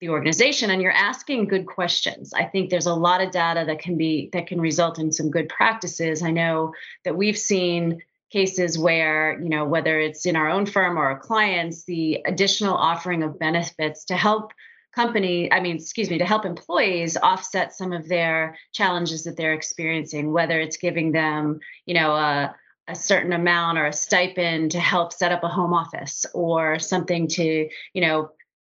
the 0.03 0.09
organization 0.09 0.69
and 0.69 0.81
you're 0.81 0.91
asking 0.91 1.47
good 1.47 1.65
questions. 1.65 2.33
I 2.33 2.43
think 2.43 2.69
there's 2.69 2.87
a 2.87 2.93
lot 2.93 3.21
of 3.21 3.31
data 3.31 3.63
that 3.65 3.79
can 3.79 3.97
be 3.97 4.29
that 4.33 4.47
can 4.47 4.59
result 4.59 4.99
in 4.99 5.13
some 5.13 5.31
good 5.31 5.47
practices. 5.47 6.21
I 6.21 6.31
know 6.31 6.73
that 7.05 7.15
we've 7.15 7.37
seen 7.37 8.01
cases 8.29 8.77
where 8.77 9.39
you 9.41 9.47
know 9.47 9.63
whether 9.63 9.97
it's 10.01 10.25
in 10.25 10.35
our 10.35 10.49
own 10.49 10.65
firm 10.65 10.97
or 10.97 11.05
our 11.05 11.19
clients 11.19 11.85
the 11.85 12.19
additional 12.25 12.75
offering 12.75 13.23
of 13.23 13.39
benefits 13.39 14.05
to 14.05 14.15
help 14.15 14.51
company 14.95 15.51
i 15.53 15.59
mean 15.59 15.75
excuse 15.75 16.09
me 16.09 16.17
to 16.17 16.25
help 16.25 16.43
employees 16.43 17.15
offset 17.15 17.71
some 17.71 17.93
of 17.93 18.09
their 18.09 18.57
challenges 18.71 19.23
that 19.23 19.37
they're 19.37 19.53
experiencing 19.53 20.33
whether 20.33 20.59
it's 20.59 20.77
giving 20.77 21.11
them 21.11 21.59
you 21.85 21.93
know 21.93 22.11
a 22.15 22.55
a 22.87 22.95
certain 22.95 23.33
amount 23.33 23.77
or 23.77 23.85
a 23.85 23.93
stipend 23.93 24.71
to 24.71 24.79
help 24.79 25.13
set 25.13 25.31
up 25.31 25.43
a 25.43 25.47
home 25.47 25.73
office 25.73 26.25
or 26.33 26.79
something 26.79 27.27
to 27.27 27.69
you 27.93 28.01
know 28.01 28.31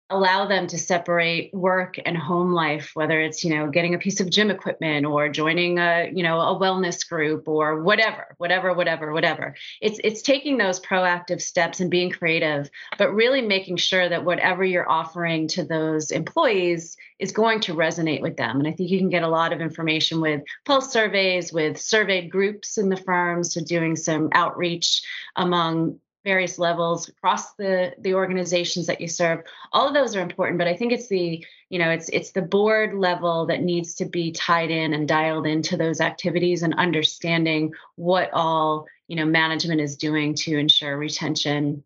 allow 0.09 0.45
them 0.45 0.67
to 0.67 0.77
separate 0.77 1.53
work 1.53 1.97
and 2.05 2.17
home 2.17 2.53
life 2.53 2.91
whether 2.93 3.19
it's 3.19 3.43
you 3.43 3.53
know 3.53 3.69
getting 3.69 3.93
a 3.93 3.99
piece 3.99 4.21
of 4.21 4.29
gym 4.29 4.49
equipment 4.49 5.05
or 5.05 5.27
joining 5.27 5.79
a 5.79 6.09
you 6.13 6.23
know 6.23 6.39
a 6.39 6.57
wellness 6.59 7.07
group 7.07 7.47
or 7.47 7.81
whatever 7.81 8.35
whatever 8.37 8.73
whatever 8.73 9.11
whatever. 9.11 9.55
It's 9.81 9.99
it's 10.03 10.21
taking 10.21 10.57
those 10.57 10.79
proactive 10.79 11.41
steps 11.41 11.79
and 11.79 11.91
being 11.91 12.09
creative 12.09 12.69
but 12.97 13.13
really 13.13 13.41
making 13.41 13.77
sure 13.77 14.07
that 14.07 14.23
whatever 14.23 14.63
you're 14.63 14.89
offering 14.89 15.47
to 15.49 15.63
those 15.63 16.11
employees 16.11 16.95
is 17.19 17.31
going 17.31 17.59
to 17.61 17.73
resonate 17.73 18.21
with 18.21 18.37
them. 18.37 18.59
And 18.59 18.67
i 18.67 18.71
think 18.71 18.89
you 18.89 18.99
can 18.99 19.09
get 19.09 19.23
a 19.23 19.27
lot 19.27 19.51
of 19.53 19.61
information 19.61 20.21
with 20.21 20.41
pulse 20.65 20.91
surveys 20.91 21.51
with 21.51 21.79
surveyed 21.79 22.31
groups 22.31 22.77
in 22.77 22.89
the 22.89 22.97
firms 22.97 23.53
so 23.53 23.63
doing 23.63 23.95
some 23.95 24.29
outreach 24.33 25.01
among 25.35 25.99
various 26.27 26.59
levels 26.59 27.07
across 27.07 27.53
the 27.53 27.93
the 27.99 28.13
organizations 28.13 28.85
that 28.87 28.99
you 28.99 29.07
serve. 29.07 29.39
All 29.71 29.87
of 29.87 29.93
those 29.93 30.13
are 30.13 30.19
important 30.19 30.57
but 30.57 30.67
i 30.67 30.75
think 30.75 30.91
it's 30.91 31.07
the 31.07 31.45
you 31.69 31.79
know 31.79 31.89
it's 31.89 32.09
it's 32.09 32.31
the 32.31 32.41
board 32.41 32.93
level 32.93 33.45
that 33.45 33.61
needs 33.61 33.95
to 33.95 34.05
be 34.05 34.33
tied 34.33 34.69
in 34.69 34.93
and 34.93 35.07
dialed 35.07 35.47
into 35.47 35.77
those 35.77 36.01
activities 36.01 36.63
and 36.63 36.73
understanding 36.75 37.71
what 37.95 38.29
all 38.33 38.87
you 39.07 39.15
know 39.15 39.25
management 39.25 39.79
is 39.79 39.95
doing 39.95 40.33
to 40.33 40.57
ensure 40.57 40.97
retention 40.97 41.81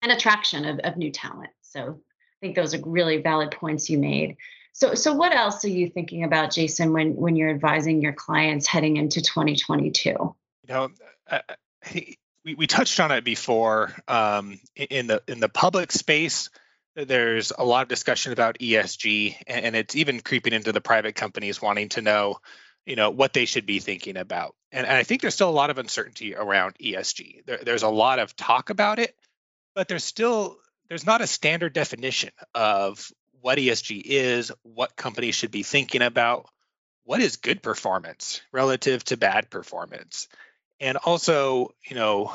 and 0.00 0.10
attraction 0.10 0.64
of, 0.64 0.78
of 0.80 0.96
new 0.96 1.12
talent. 1.12 1.50
So 1.60 1.80
i 2.00 2.38
think 2.40 2.56
those 2.56 2.74
are 2.74 2.80
really 2.86 3.18
valid 3.18 3.50
points 3.50 3.90
you 3.90 3.98
made. 3.98 4.36
So 4.72 4.94
so 4.94 5.12
what 5.12 5.34
else 5.34 5.66
are 5.66 5.76
you 5.78 5.86
thinking 5.90 6.24
about 6.24 6.50
jason 6.50 6.94
when 6.94 7.14
when 7.14 7.36
you're 7.36 7.50
advising 7.50 8.00
your 8.00 8.14
clients 8.14 8.66
heading 8.66 8.96
into 8.96 9.20
2022 9.20 10.08
you 10.08 10.36
know 10.68 10.88
I, 11.30 11.42
I 11.84 12.16
we, 12.44 12.54
we 12.54 12.66
touched 12.66 12.98
on 13.00 13.10
it 13.10 13.24
before 13.24 13.92
um, 14.08 14.58
in 14.76 15.06
the 15.06 15.22
in 15.28 15.40
the 15.40 15.48
public 15.48 15.92
space 15.92 16.50
there's 16.94 17.52
a 17.56 17.64
lot 17.64 17.82
of 17.82 17.88
discussion 17.88 18.32
about 18.32 18.58
ESG 18.58 19.36
and 19.46 19.74
it's 19.74 19.96
even 19.96 20.20
creeping 20.20 20.52
into 20.52 20.72
the 20.72 20.80
private 20.80 21.14
companies 21.14 21.62
wanting 21.62 21.88
to 21.90 22.02
know 22.02 22.38
you 22.84 22.96
know 22.96 23.10
what 23.10 23.32
they 23.32 23.44
should 23.44 23.66
be 23.66 23.78
thinking 23.78 24.16
about. 24.16 24.54
And, 24.72 24.86
and 24.86 24.96
I 24.96 25.02
think 25.02 25.20
there's 25.20 25.34
still 25.34 25.48
a 25.48 25.50
lot 25.50 25.70
of 25.70 25.78
uncertainty 25.78 26.34
around 26.34 26.74
ESG 26.82 27.46
there, 27.46 27.60
there's 27.62 27.82
a 27.82 27.88
lot 27.88 28.18
of 28.18 28.36
talk 28.36 28.70
about 28.70 28.98
it 28.98 29.14
but 29.74 29.88
there's 29.88 30.04
still 30.04 30.58
there's 30.88 31.06
not 31.06 31.22
a 31.22 31.26
standard 31.26 31.72
definition 31.72 32.30
of 32.54 33.10
what 33.40 33.58
ESG 33.58 34.02
is 34.04 34.52
what 34.62 34.96
companies 34.96 35.34
should 35.34 35.50
be 35.50 35.62
thinking 35.62 36.02
about 36.02 36.46
what 37.04 37.20
is 37.20 37.36
good 37.36 37.62
performance 37.62 38.40
relative 38.52 39.02
to 39.04 39.16
bad 39.16 39.50
performance 39.50 40.28
and 40.82 40.98
also, 40.98 41.68
you 41.88 41.94
know, 41.94 42.34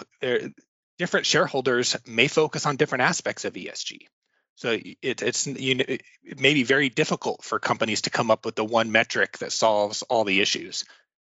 different 0.97 1.25
shareholders 1.25 1.97
may 2.07 2.27
focus 2.27 2.65
on 2.65 2.77
different 2.77 3.03
aspects 3.03 3.43
of 3.45 3.53
ESG. 3.53 4.07
So 4.55 4.71
it, 4.71 5.21
it's 5.21 5.45
you 5.45 5.75
know, 5.75 5.85
it 5.87 6.39
may 6.39 6.53
be 6.53 6.63
very 6.63 6.89
difficult 6.89 7.43
for 7.43 7.59
companies 7.59 8.03
to 8.03 8.09
come 8.09 8.31
up 8.31 8.45
with 8.45 8.55
the 8.55 8.63
one 8.63 8.91
metric 8.91 9.37
that 9.39 9.51
solves 9.51 10.01
all 10.03 10.23
the 10.23 10.39
issues. 10.39 10.85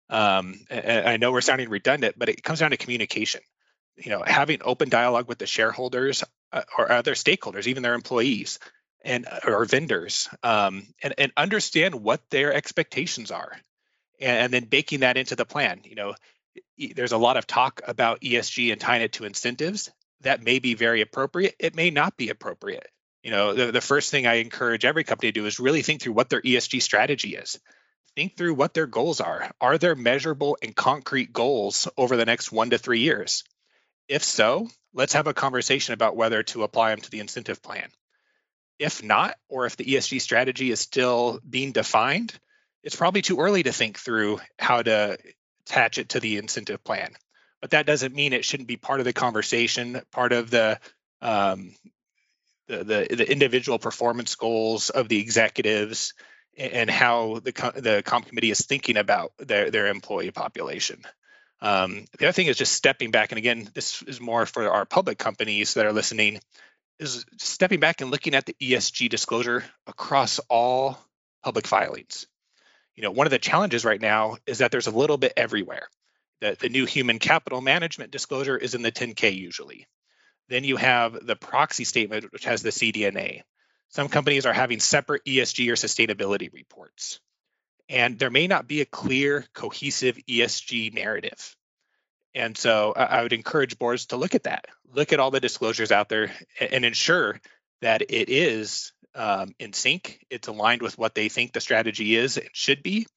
Um, 0.09 0.55
I 0.71 1.17
know 1.17 1.33
we're 1.33 1.41
sounding 1.41 1.69
redundant, 1.69 2.17
but 2.17 2.29
it 2.29 2.43
comes 2.43 2.59
down 2.59 2.71
to 2.71 2.77
communication. 2.77 3.41
You 3.97 4.11
know, 4.11 4.23
having 4.25 4.59
open 4.63 4.89
dialogue 4.89 5.27
with 5.27 5.39
the 5.39 5.47
shareholders 5.47 6.23
uh, 6.53 6.61
or 6.77 6.91
other 6.91 7.15
stakeholders, 7.15 7.65
even 7.65 7.83
their 7.83 7.95
employees 7.95 8.59
and 9.03 9.25
uh, 9.25 9.39
or 9.45 9.65
vendors, 9.65 10.29
um, 10.43 10.87
and, 11.01 11.15
and 11.17 11.31
understand 11.35 11.95
what 11.95 12.21
their 12.29 12.53
expectations 12.53 13.31
are, 13.31 13.57
and, 14.21 14.37
and 14.37 14.53
then 14.53 14.65
baking 14.65 14.99
that 14.99 15.17
into 15.17 15.35
the 15.35 15.45
plan. 15.45 15.81
You 15.83 15.95
know, 15.95 16.13
there's 16.95 17.11
a 17.11 17.17
lot 17.17 17.37
of 17.37 17.47
talk 17.47 17.81
about 17.87 18.21
ESG 18.21 18.71
and 18.71 18.81
tying 18.81 19.01
it 19.01 19.13
to 19.13 19.25
incentives. 19.25 19.91
That 20.21 20.43
may 20.43 20.59
be 20.59 20.73
very 20.73 21.01
appropriate. 21.01 21.55
It 21.59 21.75
may 21.75 21.91
not 21.91 22.17
be 22.17 22.29
appropriate. 22.29 22.87
You 23.23 23.31
know, 23.31 23.53
the, 23.53 23.71
the 23.71 23.81
first 23.81 24.09
thing 24.09 24.25
I 24.25 24.35
encourage 24.35 24.85
every 24.85 25.03
company 25.03 25.31
to 25.31 25.39
do 25.39 25.45
is 25.45 25.59
really 25.59 25.81
think 25.81 26.01
through 26.01 26.13
what 26.13 26.29
their 26.29 26.41
ESG 26.41 26.81
strategy 26.81 27.35
is. 27.35 27.59
Think 28.15 28.35
through 28.35 28.55
what 28.55 28.73
their 28.73 28.87
goals 28.87 29.21
are. 29.21 29.51
Are 29.61 29.77
there 29.77 29.95
measurable 29.95 30.57
and 30.63 30.75
concrete 30.75 31.33
goals 31.33 31.87
over 31.97 32.17
the 32.17 32.25
next 32.25 32.51
one 32.51 32.71
to 32.71 32.77
three 32.77 33.01
years? 33.01 33.43
If 34.07 34.23
so, 34.23 34.69
let's 34.93 35.13
have 35.13 35.27
a 35.27 35.33
conversation 35.33 35.93
about 35.93 36.15
whether 36.15 36.41
to 36.43 36.63
apply 36.63 36.91
them 36.91 37.01
to 37.01 37.11
the 37.11 37.19
incentive 37.19 37.61
plan. 37.61 37.89
If 38.79 39.03
not, 39.03 39.35
or 39.49 39.65
if 39.65 39.75
the 39.75 39.85
ESG 39.85 40.21
strategy 40.21 40.71
is 40.71 40.79
still 40.79 41.39
being 41.47 41.71
defined, 41.71 42.33
it's 42.83 42.95
probably 42.95 43.21
too 43.21 43.39
early 43.39 43.63
to 43.63 43.73
think 43.73 43.99
through 43.99 44.39
how 44.57 44.81
to 44.81 45.17
attach 45.67 45.97
it 45.97 46.09
to 46.09 46.19
the 46.19 46.37
incentive 46.37 46.83
plan. 46.83 47.11
But 47.61 47.71
that 47.71 47.85
doesn't 47.85 48.15
mean 48.15 48.33
it 48.33 48.45
shouldn't 48.45 48.67
be 48.67 48.77
part 48.77 48.99
of 48.99 49.05
the 49.05 49.13
conversation, 49.13 50.01
part 50.11 50.31
of 50.31 50.49
the 50.49 50.79
um, 51.21 51.73
the, 52.67 52.83
the, 52.83 53.15
the 53.15 53.31
individual 53.31 53.79
performance 53.79 54.35
goals 54.35 54.89
of 54.89 55.07
the 55.07 55.19
executives 55.19 56.13
and 56.57 56.89
how 56.89 57.39
the 57.43 57.51
the 57.75 58.03
comp 58.05 58.27
committee 58.27 58.51
is 58.51 58.65
thinking 58.65 58.97
about 58.97 59.31
their 59.39 59.71
their 59.71 59.87
employee 59.87 60.31
population. 60.31 61.01
Um, 61.59 62.05
the 62.19 62.27
other 62.27 62.33
thing 62.33 62.47
is 62.47 62.57
just 62.57 62.73
stepping 62.73 63.09
back, 63.09 63.31
and 63.31 63.39
again, 63.39 63.69
this 63.73 64.03
is 64.03 64.21
more 64.21 64.45
for 64.45 64.69
our 64.69 64.85
public 64.85 65.17
companies 65.17 65.73
that 65.73 65.87
are 65.87 65.93
listening, 65.93 66.39
is 66.99 67.25
stepping 67.37 67.79
back 67.79 68.01
and 68.01 68.11
looking 68.11 68.35
at 68.35 68.45
the 68.45 68.55
ESG 68.61 69.09
disclosure 69.09 69.63
across 69.87 70.39
all 70.49 70.99
public 71.43 71.65
filings 71.65 72.27
you 72.97 73.03
know, 73.03 73.11
one 73.11 73.27
of 73.27 73.31
the 73.31 73.39
challenges 73.39 73.85
right 73.85 74.01
now 74.01 74.37
is 74.47 74.57
that 74.57 74.71
there's 74.71 74.87
a 74.87 74.91
little 74.91 75.17
bit 75.17 75.33
everywhere. 75.37 75.87
The, 76.41 76.57
the 76.59 76.69
new 76.69 76.85
human 76.85 77.19
capital 77.19 77.61
management 77.61 78.11
disclosure 78.11 78.57
is 78.57 78.73
in 78.73 78.81
the 78.81 78.91
10K 78.91 79.37
usually. 79.37 79.87
Then 80.49 80.63
you 80.63 80.77
have 80.77 81.25
the 81.25 81.35
proxy 81.35 81.83
statement, 81.83 82.33
which 82.33 82.45
has 82.45 82.63
the 82.63 82.71
CD&A. 82.71 83.43
Some 83.89 84.09
companies 84.09 84.45
are 84.47 84.53
having 84.53 84.79
separate 84.79 85.23
ESG 85.25 85.69
or 85.69 85.75
sustainability 85.75 86.51
reports. 86.51 87.19
And 87.87 88.17
there 88.17 88.31
may 88.31 88.47
not 88.47 88.67
be 88.67 88.81
a 88.81 88.85
clear, 88.85 89.45
cohesive 89.53 90.17
ESG 90.27 90.93
narrative. 90.93 91.55
And 92.33 92.57
so 92.57 92.93
I 92.93 93.23
would 93.23 93.33
encourage 93.33 93.79
boards 93.79 94.07
to 94.07 94.17
look 94.17 94.35
at 94.35 94.43
that, 94.43 94.65
look 94.91 95.13
at 95.13 95.19
all 95.19 95.31
the 95.31 95.39
disclosures 95.39 95.91
out 95.91 96.09
there 96.09 96.31
and 96.59 96.83
ensure 96.83 97.39
that 97.81 98.01
it 98.01 98.29
is 98.29 98.91
um, 99.17 99.53
in 99.59 99.73
sync. 99.73 100.25
It's 100.29 100.47
aligned 100.47 100.81
with 100.81 100.97
what 100.97 101.15
they 101.15 101.27
think 101.27 101.51
the 101.51 101.59
strategy 101.59 102.15
is 102.15 102.37
and 102.37 102.47
should 102.53 102.83
be. 102.83 103.07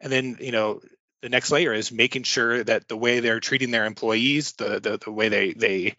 And 0.00 0.12
then, 0.12 0.38
you 0.40 0.52
know, 0.52 0.80
the 1.20 1.28
next 1.28 1.50
layer 1.50 1.74
is 1.74 1.90
making 1.90 2.22
sure 2.22 2.62
that 2.64 2.88
the 2.88 2.96
way 2.96 3.20
they're 3.20 3.40
treating 3.40 3.70
their 3.70 3.84
employees, 3.84 4.52
the 4.52 4.80
the, 4.80 4.98
the 5.04 5.10
way 5.10 5.28
they 5.28 5.52
they 5.52 5.96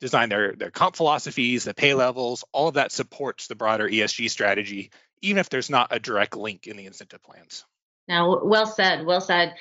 design 0.00 0.28
their 0.28 0.52
their 0.52 0.70
comp 0.70 0.96
philosophies, 0.96 1.64
the 1.64 1.74
pay 1.74 1.94
levels, 1.94 2.44
all 2.52 2.68
of 2.68 2.74
that 2.74 2.92
supports 2.92 3.46
the 3.46 3.54
broader 3.54 3.88
ESG 3.88 4.28
strategy, 4.28 4.90
even 5.22 5.38
if 5.38 5.48
there's 5.48 5.70
not 5.70 5.88
a 5.92 6.00
direct 6.00 6.36
link 6.36 6.66
in 6.66 6.76
the 6.76 6.86
incentive 6.86 7.22
plans. 7.22 7.64
Now, 8.08 8.44
well 8.44 8.66
said, 8.66 9.06
well 9.06 9.20
said. 9.20 9.54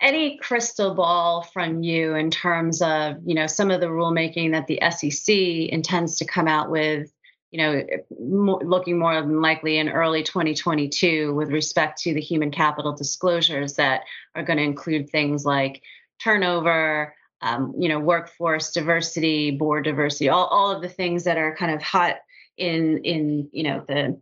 Any 0.00 0.38
crystal 0.38 0.94
ball 0.94 1.42
from 1.42 1.82
you 1.82 2.14
in 2.14 2.30
terms 2.30 2.80
of, 2.80 3.16
you 3.26 3.34
know, 3.34 3.46
some 3.46 3.70
of 3.70 3.80
the 3.80 3.88
rulemaking 3.88 4.52
that 4.52 4.66
the 4.66 4.80
SEC 4.90 5.36
intends 5.36 6.16
to 6.16 6.24
come 6.24 6.48
out 6.48 6.70
with 6.70 7.12
you 7.50 7.58
know, 7.58 7.86
more, 8.20 8.60
looking 8.64 8.98
more 8.98 9.20
than 9.20 9.40
likely 9.40 9.78
in 9.78 9.88
early 9.88 10.22
2022 10.22 11.32
with 11.34 11.50
respect 11.50 12.00
to 12.02 12.12
the 12.12 12.20
human 12.20 12.50
capital 12.50 12.92
disclosures 12.92 13.74
that 13.74 14.02
are 14.34 14.42
going 14.42 14.58
to 14.58 14.62
include 14.62 15.08
things 15.10 15.44
like 15.44 15.82
turnover, 16.22 17.14
um, 17.42 17.74
you 17.78 17.88
know, 17.88 18.00
workforce 18.00 18.72
diversity, 18.72 19.52
board 19.52 19.84
diversity, 19.84 20.28
all, 20.28 20.46
all 20.46 20.70
of 20.70 20.82
the 20.82 20.88
things 20.88 21.24
that 21.24 21.38
are 21.38 21.54
kind 21.56 21.72
of 21.72 21.82
hot 21.82 22.16
in 22.56 22.98
in 23.04 23.48
you 23.52 23.62
know 23.62 23.84
the 23.86 24.18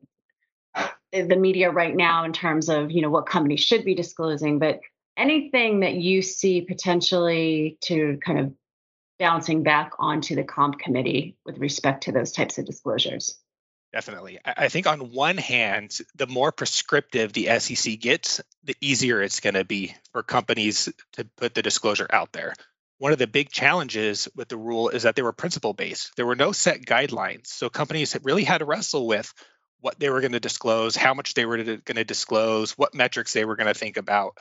the 1.13 1.37
media 1.37 1.71
right 1.71 1.95
now 1.95 2.25
in 2.25 2.33
terms 2.33 2.69
of 2.69 2.91
you 2.91 3.01
know 3.01 3.11
what 3.11 3.27
companies 3.27 3.61
should 3.61 3.85
be 3.85 3.95
disclosing, 3.95 4.59
but 4.59 4.81
anything 5.17 5.81
that 5.81 5.95
you 5.95 6.23
see 6.23 6.61
potentially 6.63 7.79
to 7.83 8.19
kind 8.25 8.39
of 8.41 8.53
bouncing 9.19 9.63
back 9.63 9.93
onto 9.99 10.35
the 10.35 10.45
comp 10.45 10.79
committee 10.79 11.37
with 11.45 11.59
respect 11.59 12.05
to 12.05 12.13
those 12.13 12.33
types 12.33 12.59
of 12.59 12.65
disclosures. 12.65 13.39
Definitely. 13.93 14.41
I 14.45 14.69
think 14.69 14.89
on 14.89 15.13
one 15.13 15.37
hand, 15.37 15.97
the 16.17 16.27
more 16.27 16.51
prescriptive 16.51 17.33
the 17.33 17.61
SEC 17.61 18.01
gets, 18.01 18.41
the 18.65 18.77
easier 18.81 19.23
it's 19.23 19.39
going 19.39 19.55
to 19.55 19.65
be 19.65 19.95
for 20.11 20.25
companies 20.25 20.93
to 21.13 21.25
put 21.37 21.55
the 21.55 21.63
disclosure 21.63 22.09
out 22.11 22.33
there. 22.33 22.55
One 22.99 23.13
of 23.13 23.19
the 23.19 23.29
big 23.29 23.51
challenges 23.51 24.29
with 24.35 24.49
the 24.49 24.57
rule 24.57 24.89
is 24.89 25.05
that 25.05 25.15
they 25.15 25.23
were 25.23 25.33
principle 25.33 25.75
based. 25.75 26.11
There 26.17 26.27
were 26.27 26.35
no 26.35 26.51
set 26.51 26.81
guidelines. 26.81 27.47
So 27.47 27.69
companies 27.69 28.17
really 28.25 28.43
had 28.43 28.59
to 28.59 28.65
wrestle 28.65 29.07
with 29.07 29.33
what 29.81 29.99
they 30.01 30.11
were 30.11 30.21
going 30.21 30.33
to 30.33 30.41
disclose, 30.41 30.97
how 30.97 31.15
much 31.15 31.35
they 31.35 31.45
were 31.45 31.59
going 31.59 31.97
to 31.97 32.05
disclose, 32.05 32.73
what 32.73 32.95
metrics 32.95 33.33
they 33.33 33.45
were 33.45 33.55
going 33.55 33.73
to 33.73 33.79
think 33.79 33.97
about. 33.97 34.39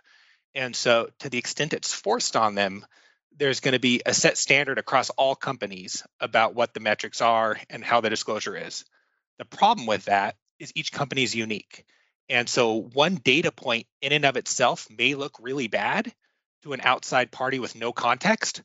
And 0.56 0.76
so, 0.76 1.10
to 1.20 1.30
the 1.30 1.38
extent 1.38 1.74
it's 1.74 1.94
forced 1.94 2.36
on 2.36 2.56
them, 2.56 2.86
there's 3.38 3.60
going 3.60 3.74
to 3.74 3.80
be 3.80 4.02
a 4.06 4.14
set 4.14 4.38
standard 4.38 4.78
across 4.78 5.10
all 5.12 5.36
companies 5.36 6.04
about 6.20 6.56
what 6.56 6.74
the 6.74 6.80
metrics 6.80 7.22
are 7.22 7.58
and 7.70 7.84
how 7.84 8.02
the 8.02 8.10
disclosure 8.10 8.56
is. 8.56 8.86
The 9.40 9.46
problem 9.46 9.88
with 9.88 10.06
that 10.06 10.36
is 10.60 10.72
each 10.76 10.92
company 10.92 11.24
is 11.24 11.36
unique. 11.36 11.86
And 12.30 12.48
so 12.48 12.82
one 12.94 13.16
data 13.16 13.52
point 13.52 13.88
in 14.02 14.14
and 14.14 14.26
of 14.26 14.38
itself 14.38 14.88
may 14.96 15.16
look 15.16 15.38
really 15.40 15.68
bad 15.68 16.14
to 16.64 16.74
an 16.74 16.82
outside 16.84 17.32
party 17.32 17.60
with 17.60 17.76
no 17.76 17.92
context, 17.92 18.62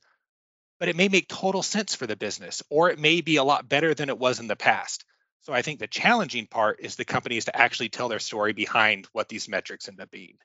but 0.79 0.89
it 0.89 0.97
may 0.97 1.09
make 1.09 1.29
total 1.29 1.63
sense 1.63 1.95
for 1.95 2.07
the 2.07 2.17
business, 2.17 2.63
or 2.71 2.91
it 2.91 2.99
may 2.99 3.21
be 3.21 3.37
a 3.37 3.45
lot 3.45 3.69
better 3.69 3.95
than 3.95 4.09
it 4.09 4.19
was 4.19 4.39
in 4.39 4.47
the 4.47 4.57
past. 4.57 5.05
So 5.43 5.53
I 5.53 5.63
think 5.63 5.81
the 5.81 5.87
challenging 5.87 6.47
part 6.47 6.81
is 6.81 6.95
the 6.97 7.05
companies 7.05 7.47
to 7.47 7.57
actually 7.57 7.89
tell 7.89 8.09
their 8.09 8.19
story 8.19 8.53
behind 8.53 9.09
what 9.13 9.29
these 9.29 9.49
metrics 9.49 9.89
end 9.89 10.01
up 10.01 10.11
being, 10.11 10.37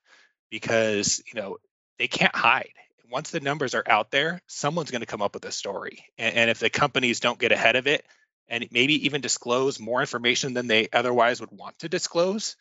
because 0.49 1.21
you 1.31 1.39
know 1.39 1.57
they 1.99 2.07
can't 2.07 2.35
hide. 2.35 2.73
Once 3.13 3.29
the 3.29 3.39
numbers 3.39 3.75
are 3.75 3.83
out 3.87 4.09
there, 4.09 4.41
someone's 4.47 4.89
going 4.89 5.01
to 5.01 5.05
come 5.05 5.21
up 5.21 5.35
with 5.35 5.45
a 5.45 5.51
story, 5.51 6.03
and, 6.17 6.35
and 6.35 6.49
if 6.49 6.57
the 6.57 6.71
companies 6.71 7.19
don't 7.19 7.37
get 7.37 7.51
ahead 7.51 7.75
of 7.75 7.85
it 7.85 8.03
and 8.47 8.67
maybe 8.71 9.05
even 9.05 9.21
disclose 9.21 9.79
more 9.79 10.01
information 10.01 10.55
than 10.55 10.65
they 10.65 10.89
otherwise 10.91 11.39
would 11.39 11.51
want 11.51 11.77
to 11.77 11.87
disclose, 11.87 12.55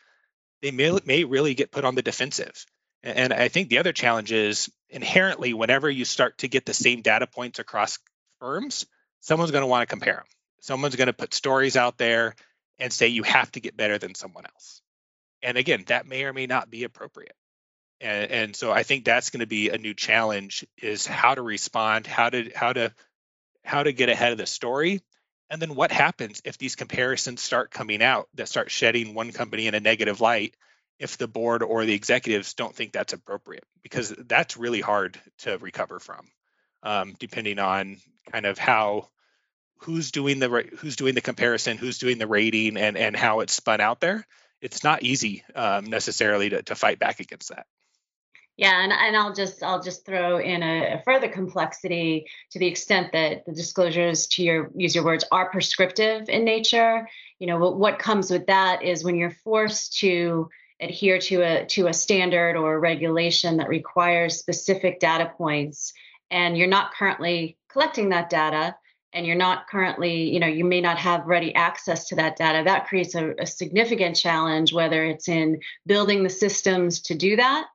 they 0.60 0.70
may, 0.70 0.92
may 1.06 1.24
really 1.24 1.54
get 1.54 1.70
put 1.70 1.86
on 1.86 1.94
the 1.94 2.02
defensive. 2.02 2.66
And 3.02 3.32
I 3.32 3.48
think 3.48 3.70
the 3.70 3.78
other 3.78 3.94
challenge 3.94 4.30
is 4.30 4.70
inherently, 4.90 5.54
whenever 5.54 5.88
you 5.88 6.04
start 6.04 6.36
to 6.38 6.48
get 6.48 6.66
the 6.66 6.74
same 6.74 7.00
data 7.00 7.26
points 7.26 7.58
across 7.58 7.98
firms, 8.38 8.84
someone's 9.20 9.52
going 9.52 9.62
to 9.62 9.66
want 9.66 9.88
to 9.88 9.90
compare 9.90 10.16
them. 10.16 10.26
Someone's 10.60 10.96
going 10.96 11.06
to 11.06 11.14
put 11.14 11.32
stories 11.32 11.78
out 11.78 11.96
there 11.96 12.34
and 12.78 12.92
say 12.92 13.08
you 13.08 13.22
have 13.22 13.50
to 13.52 13.60
get 13.60 13.74
better 13.74 13.96
than 13.96 14.14
someone 14.14 14.44
else. 14.44 14.82
And 15.42 15.56
again, 15.56 15.84
that 15.86 16.06
may 16.06 16.24
or 16.24 16.34
may 16.34 16.46
not 16.46 16.68
be 16.68 16.84
appropriate. 16.84 17.34
And, 18.02 18.30
and 18.30 18.56
so 18.56 18.72
I 18.72 18.82
think 18.82 19.04
that's 19.04 19.30
going 19.30 19.40
to 19.40 19.46
be 19.46 19.70
a 19.70 19.78
new 19.78 19.94
challenge 19.94 20.66
is 20.80 21.06
how 21.06 21.34
to 21.34 21.42
respond, 21.42 22.06
how 22.06 22.28
to 22.30 22.50
how 22.54 22.72
to 22.72 22.92
how 23.64 23.82
to 23.82 23.92
get 23.92 24.08
ahead 24.08 24.32
of 24.32 24.38
the 24.38 24.46
story 24.46 25.00
and 25.52 25.60
then 25.60 25.74
what 25.74 25.92
happens 25.92 26.40
if 26.46 26.56
these 26.56 26.76
comparisons 26.76 27.42
start 27.42 27.70
coming 27.70 28.02
out 28.02 28.26
that 28.36 28.48
start 28.48 28.70
shedding 28.70 29.12
one 29.12 29.32
company 29.32 29.66
in 29.66 29.74
a 29.74 29.80
negative 29.80 30.22
light 30.22 30.56
if 30.98 31.18
the 31.18 31.28
board 31.28 31.62
or 31.62 31.84
the 31.84 31.92
executives 31.92 32.54
don't 32.54 32.74
think 32.74 32.92
that's 32.92 33.12
appropriate? 33.12 33.66
Because 33.82 34.14
that's 34.16 34.56
really 34.56 34.80
hard 34.80 35.20
to 35.40 35.58
recover 35.58 36.00
from, 36.00 36.26
um, 36.82 37.14
depending 37.18 37.58
on 37.58 37.98
kind 38.32 38.46
of 38.46 38.56
how 38.56 39.10
who's 39.80 40.10
doing 40.10 40.38
the 40.38 40.48
who's 40.78 40.96
doing 40.96 41.14
the 41.14 41.20
comparison, 41.20 41.76
who's 41.76 41.98
doing 41.98 42.16
the 42.16 42.26
rating, 42.26 42.78
and 42.78 42.96
and 42.96 43.14
how 43.14 43.40
it's 43.40 43.52
spun 43.52 43.82
out 43.82 44.00
there. 44.00 44.26
It's 44.62 44.82
not 44.82 45.02
easy 45.02 45.44
um, 45.54 45.84
necessarily 45.84 46.48
to, 46.48 46.62
to 46.62 46.74
fight 46.74 46.98
back 46.98 47.20
against 47.20 47.50
that. 47.50 47.66
Yeah, 48.58 48.82
and, 48.82 48.92
and 48.92 49.16
I'll 49.16 49.32
just 49.32 49.62
I'll 49.62 49.82
just 49.82 50.04
throw 50.04 50.38
in 50.38 50.62
a, 50.62 50.94
a, 50.94 51.02
further 51.04 51.28
complexity 51.28 52.26
to 52.50 52.58
the 52.58 52.66
extent 52.66 53.12
that 53.12 53.46
the 53.46 53.52
disclosures 53.52 54.26
to 54.28 54.42
your 54.42 54.70
use 54.76 54.94
your 54.94 55.04
words 55.04 55.24
are 55.32 55.50
prescriptive 55.50 56.28
in 56.28 56.44
nature. 56.44 57.08
You 57.38 57.46
know 57.46 57.58
what, 57.58 57.78
what 57.78 57.98
comes 57.98 58.30
with 58.30 58.46
that 58.46 58.82
is 58.82 59.04
when 59.04 59.16
you're 59.16 59.30
forced 59.30 59.98
to 60.00 60.50
adhere 60.80 61.18
to 61.18 61.40
a 61.40 61.66
to 61.66 61.86
a 61.86 61.94
standard 61.94 62.56
or 62.56 62.74
a 62.74 62.78
regulation 62.78 63.56
that 63.56 63.68
requires 63.68 64.38
specific 64.38 65.00
data 65.00 65.32
points, 65.38 65.94
and 66.30 66.56
you're 66.56 66.68
not 66.68 66.92
currently 66.92 67.56
collecting 67.70 68.10
that 68.10 68.28
data, 68.28 68.76
and 69.14 69.26
you're 69.26 69.34
not 69.34 69.66
currently 69.66 70.30
you 70.30 70.40
know 70.40 70.46
you 70.46 70.64
may 70.64 70.82
not 70.82 70.98
have 70.98 71.26
ready 71.26 71.54
access 71.54 72.08
to 72.08 72.16
that 72.16 72.36
data 72.36 72.62
that 72.64 72.86
creates 72.86 73.14
a, 73.14 73.32
a 73.38 73.46
significant 73.46 74.14
challenge 74.14 74.74
whether 74.74 75.02
it's 75.04 75.28
in 75.28 75.58
building 75.86 76.22
the 76.22 76.30
systems 76.30 77.00
to 77.00 77.14
do 77.14 77.36
that 77.36 77.66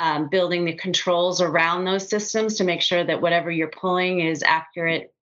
um, 0.00 0.28
building 0.28 0.64
the 0.64 0.72
controls 0.72 1.42
around 1.42 1.84
those 1.84 2.08
systems 2.08 2.56
to 2.56 2.64
make 2.64 2.80
sure 2.80 3.04
that 3.04 3.20
whatever 3.20 3.50
you're 3.50 3.68
pulling 3.68 4.20
is 4.20 4.42
accurate 4.42 5.12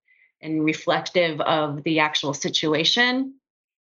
and 0.40 0.64
reflective 0.64 1.40
of 1.40 1.82
the 1.82 1.98
actual 1.98 2.32
situation. 2.32 3.34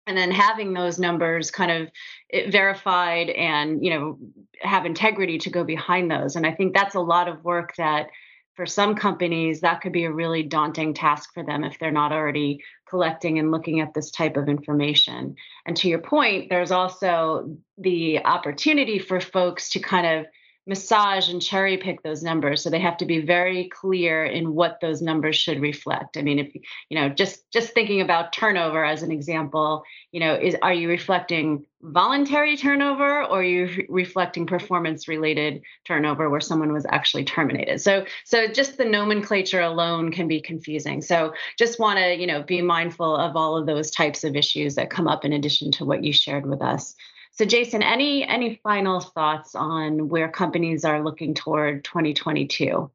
And 0.08 0.16
then 0.18 0.32
having 0.32 0.72
those 0.72 0.98
numbers 0.98 1.52
kind 1.52 1.70
of 1.70 1.90
eh, 2.32 2.50
verified 2.50 3.30
and 3.30 3.84
you 3.84 3.90
know 3.90 4.18
have 4.60 4.86
integrity 4.86 5.38
to 5.38 5.50
go 5.50 5.62
behind 5.62 6.10
those. 6.10 6.34
And 6.34 6.44
i 6.44 6.52
think 6.52 6.74
that's 6.74 6.96
a 6.96 7.00
lot 7.00 7.28
of 7.28 7.44
work 7.44 7.76
that 7.76 8.08
for 8.56 8.66
some 8.66 8.96
companies 8.96 9.60
that 9.60 9.80
could 9.80 9.92
be 9.92 10.04
a 10.04 10.12
really 10.12 10.42
daunting 10.42 10.94
task 10.94 11.30
for 11.32 11.44
them 11.44 11.62
if 11.62 11.78
they're 11.78 11.92
not 11.92 12.10
already 12.10 12.58
collecting 12.88 13.38
and 13.38 13.52
looking 13.52 13.78
at 13.78 13.94
this 13.94 14.10
type 14.10 14.36
of 14.36 14.48
information. 14.48 15.36
And 15.64 15.76
to 15.76 15.88
your 15.88 16.00
point 16.00 16.48
there's 16.50 16.72
also 16.72 17.56
the 17.76 18.24
opportunity 18.24 18.98
for 18.98 19.20
folks 19.20 19.68
to 19.70 19.78
kind 19.78 20.06
of 20.06 20.26
massage 20.68 21.30
and 21.30 21.40
cherry 21.40 21.78
pick 21.78 22.02
those 22.02 22.22
numbers. 22.22 22.62
So 22.62 22.68
they 22.68 22.78
have 22.78 22.98
to 22.98 23.06
be 23.06 23.20
very 23.20 23.68
clear 23.70 24.24
in 24.24 24.54
what 24.54 24.80
those 24.80 25.00
numbers 25.00 25.34
should 25.34 25.60
reflect. 25.60 26.18
I 26.18 26.22
mean 26.22 26.38
if 26.38 26.54
you 26.54 27.00
know 27.00 27.08
just 27.08 27.50
just 27.50 27.72
thinking 27.72 28.02
about 28.02 28.32
turnover 28.32 28.84
as 28.84 29.02
an 29.02 29.10
example 29.10 29.82
you 30.12 30.20
know 30.20 30.34
is 30.34 30.54
are 30.62 30.74
you 30.74 30.88
reflecting 30.88 31.64
voluntary 31.80 32.56
turnover 32.56 33.22
or 33.24 33.38
are 33.38 33.42
you 33.42 33.66
re- 33.66 33.86
reflecting 33.88 34.46
performance 34.46 35.08
related 35.08 35.62
turnover 35.84 36.28
where 36.28 36.40
someone 36.40 36.72
was 36.72 36.86
actually 36.90 37.24
terminated? 37.24 37.80
So 37.80 38.04
so 38.24 38.46
just 38.46 38.76
the 38.76 38.84
nomenclature 38.84 39.62
alone 39.62 40.12
can 40.12 40.28
be 40.28 40.40
confusing. 40.40 41.00
So 41.00 41.32
just 41.56 41.80
want 41.80 41.98
to 41.98 42.14
you 42.14 42.26
know 42.26 42.42
be 42.42 42.60
mindful 42.60 43.16
of 43.16 43.36
all 43.36 43.56
of 43.56 43.66
those 43.66 43.90
types 43.90 44.22
of 44.22 44.36
issues 44.36 44.74
that 44.74 44.90
come 44.90 45.08
up 45.08 45.24
in 45.24 45.32
addition 45.32 45.72
to 45.72 45.86
what 45.86 46.04
you 46.04 46.12
shared 46.12 46.44
with 46.44 46.60
us 46.60 46.94
so, 47.38 47.44
Jason, 47.44 47.84
any 47.84 48.26
any 48.26 48.58
final 48.64 48.98
thoughts 48.98 49.54
on 49.54 50.08
where 50.08 50.28
companies 50.28 50.84
are 50.84 51.04
looking 51.04 51.34
toward 51.34 51.84
2022 51.84 52.90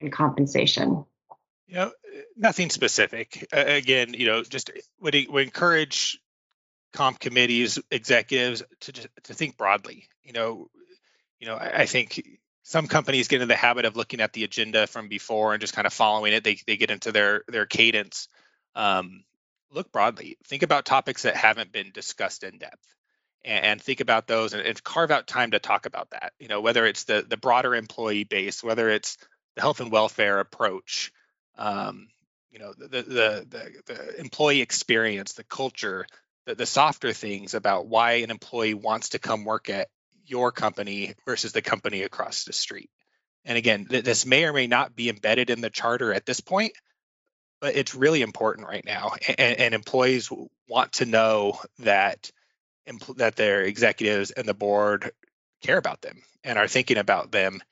in 0.00 0.10
compensation? 0.12 1.04
You 1.66 1.74
know, 1.74 1.92
nothing 2.36 2.70
specific. 2.70 3.48
Uh, 3.52 3.64
again, 3.66 4.14
you 4.14 4.26
know, 4.26 4.44
just 4.44 4.70
would, 5.00 5.16
would 5.28 5.42
encourage 5.42 6.20
comp 6.92 7.18
committees, 7.18 7.80
executives 7.90 8.62
to 8.82 8.92
just, 8.92 9.08
to 9.24 9.34
think 9.34 9.56
broadly. 9.56 10.06
You 10.22 10.34
know, 10.34 10.68
you 11.40 11.48
know, 11.48 11.56
I, 11.56 11.80
I 11.80 11.86
think 11.86 12.22
some 12.62 12.86
companies 12.86 13.26
get 13.26 13.42
in 13.42 13.48
the 13.48 13.56
habit 13.56 13.86
of 13.86 13.96
looking 13.96 14.20
at 14.20 14.32
the 14.32 14.44
agenda 14.44 14.86
from 14.86 15.08
before 15.08 15.52
and 15.52 15.60
just 15.60 15.74
kind 15.74 15.88
of 15.88 15.92
following 15.92 16.32
it. 16.32 16.44
They 16.44 16.58
they 16.64 16.76
get 16.76 16.92
into 16.92 17.10
their 17.10 17.42
their 17.48 17.66
cadence. 17.66 18.28
Um, 18.76 19.24
look 19.72 19.90
broadly. 19.90 20.38
Think 20.46 20.62
about 20.62 20.84
topics 20.84 21.22
that 21.22 21.34
haven't 21.34 21.72
been 21.72 21.90
discussed 21.92 22.44
in 22.44 22.58
depth 22.58 22.94
and, 23.44 23.80
think 23.80 24.00
about 24.00 24.26
those 24.26 24.54
and, 24.54 24.62
and, 24.62 24.82
carve 24.82 25.10
out 25.10 25.26
time 25.26 25.50
to 25.52 25.58
talk 25.58 25.86
about 25.86 26.10
that. 26.10 26.32
You 26.38 26.48
know, 26.48 26.60
whether 26.60 26.86
it's 26.86 27.04
the 27.04 27.24
the 27.28 27.36
broader 27.36 27.74
employee 27.74 28.24
base, 28.24 28.62
whether 28.62 28.88
it's 28.88 29.18
the 29.54 29.60
health 29.60 29.80
and 29.80 29.92
welfare 29.92 30.40
approach, 30.40 31.12
um, 31.58 32.08
you 32.50 32.58
know, 32.58 32.72
the, 32.76 32.88
the 32.88 33.02
the 33.02 33.72
the 33.86 34.20
employee 34.20 34.60
experience, 34.60 35.34
the 35.34 35.44
culture, 35.44 36.06
the, 36.46 36.54
the 36.54 36.66
softer 36.66 37.12
things 37.12 37.54
about 37.54 37.86
why 37.86 38.14
an 38.14 38.30
employee 38.30 38.74
wants 38.74 39.10
to 39.10 39.18
come 39.18 39.44
work 39.44 39.68
at 39.68 39.88
your 40.26 40.52
company 40.52 41.14
versus 41.26 41.52
the 41.52 41.62
company 41.62 42.02
across 42.02 42.44
the 42.44 42.52
street. 42.52 42.90
And 43.44 43.58
again, 43.58 43.86
th- 43.86 44.04
this 44.04 44.24
may 44.24 44.44
or 44.44 44.52
may 44.52 44.66
not 44.66 44.96
be 44.96 45.08
embedded 45.08 45.50
in 45.50 45.60
the 45.60 45.70
charter 45.70 46.12
at 46.14 46.24
this 46.24 46.40
point, 46.40 46.72
but 47.60 47.76
it's 47.76 47.94
really 47.94 48.22
important 48.22 48.66
right 48.66 48.84
now. 48.84 49.12
And, 49.38 49.58
and 49.58 49.74
employees 49.74 50.30
want 50.68 50.92
to 50.94 51.06
know 51.06 51.60
that 51.80 52.30
that 53.16 53.36
their 53.36 53.62
executives 53.62 54.30
and 54.30 54.46
the 54.46 54.54
board 54.54 55.10
care 55.62 55.78
about 55.78 56.02
them 56.02 56.22
and 56.42 56.58
are 56.58 56.68
thinking 56.68 56.98
about 56.98 57.32
them 57.32 57.62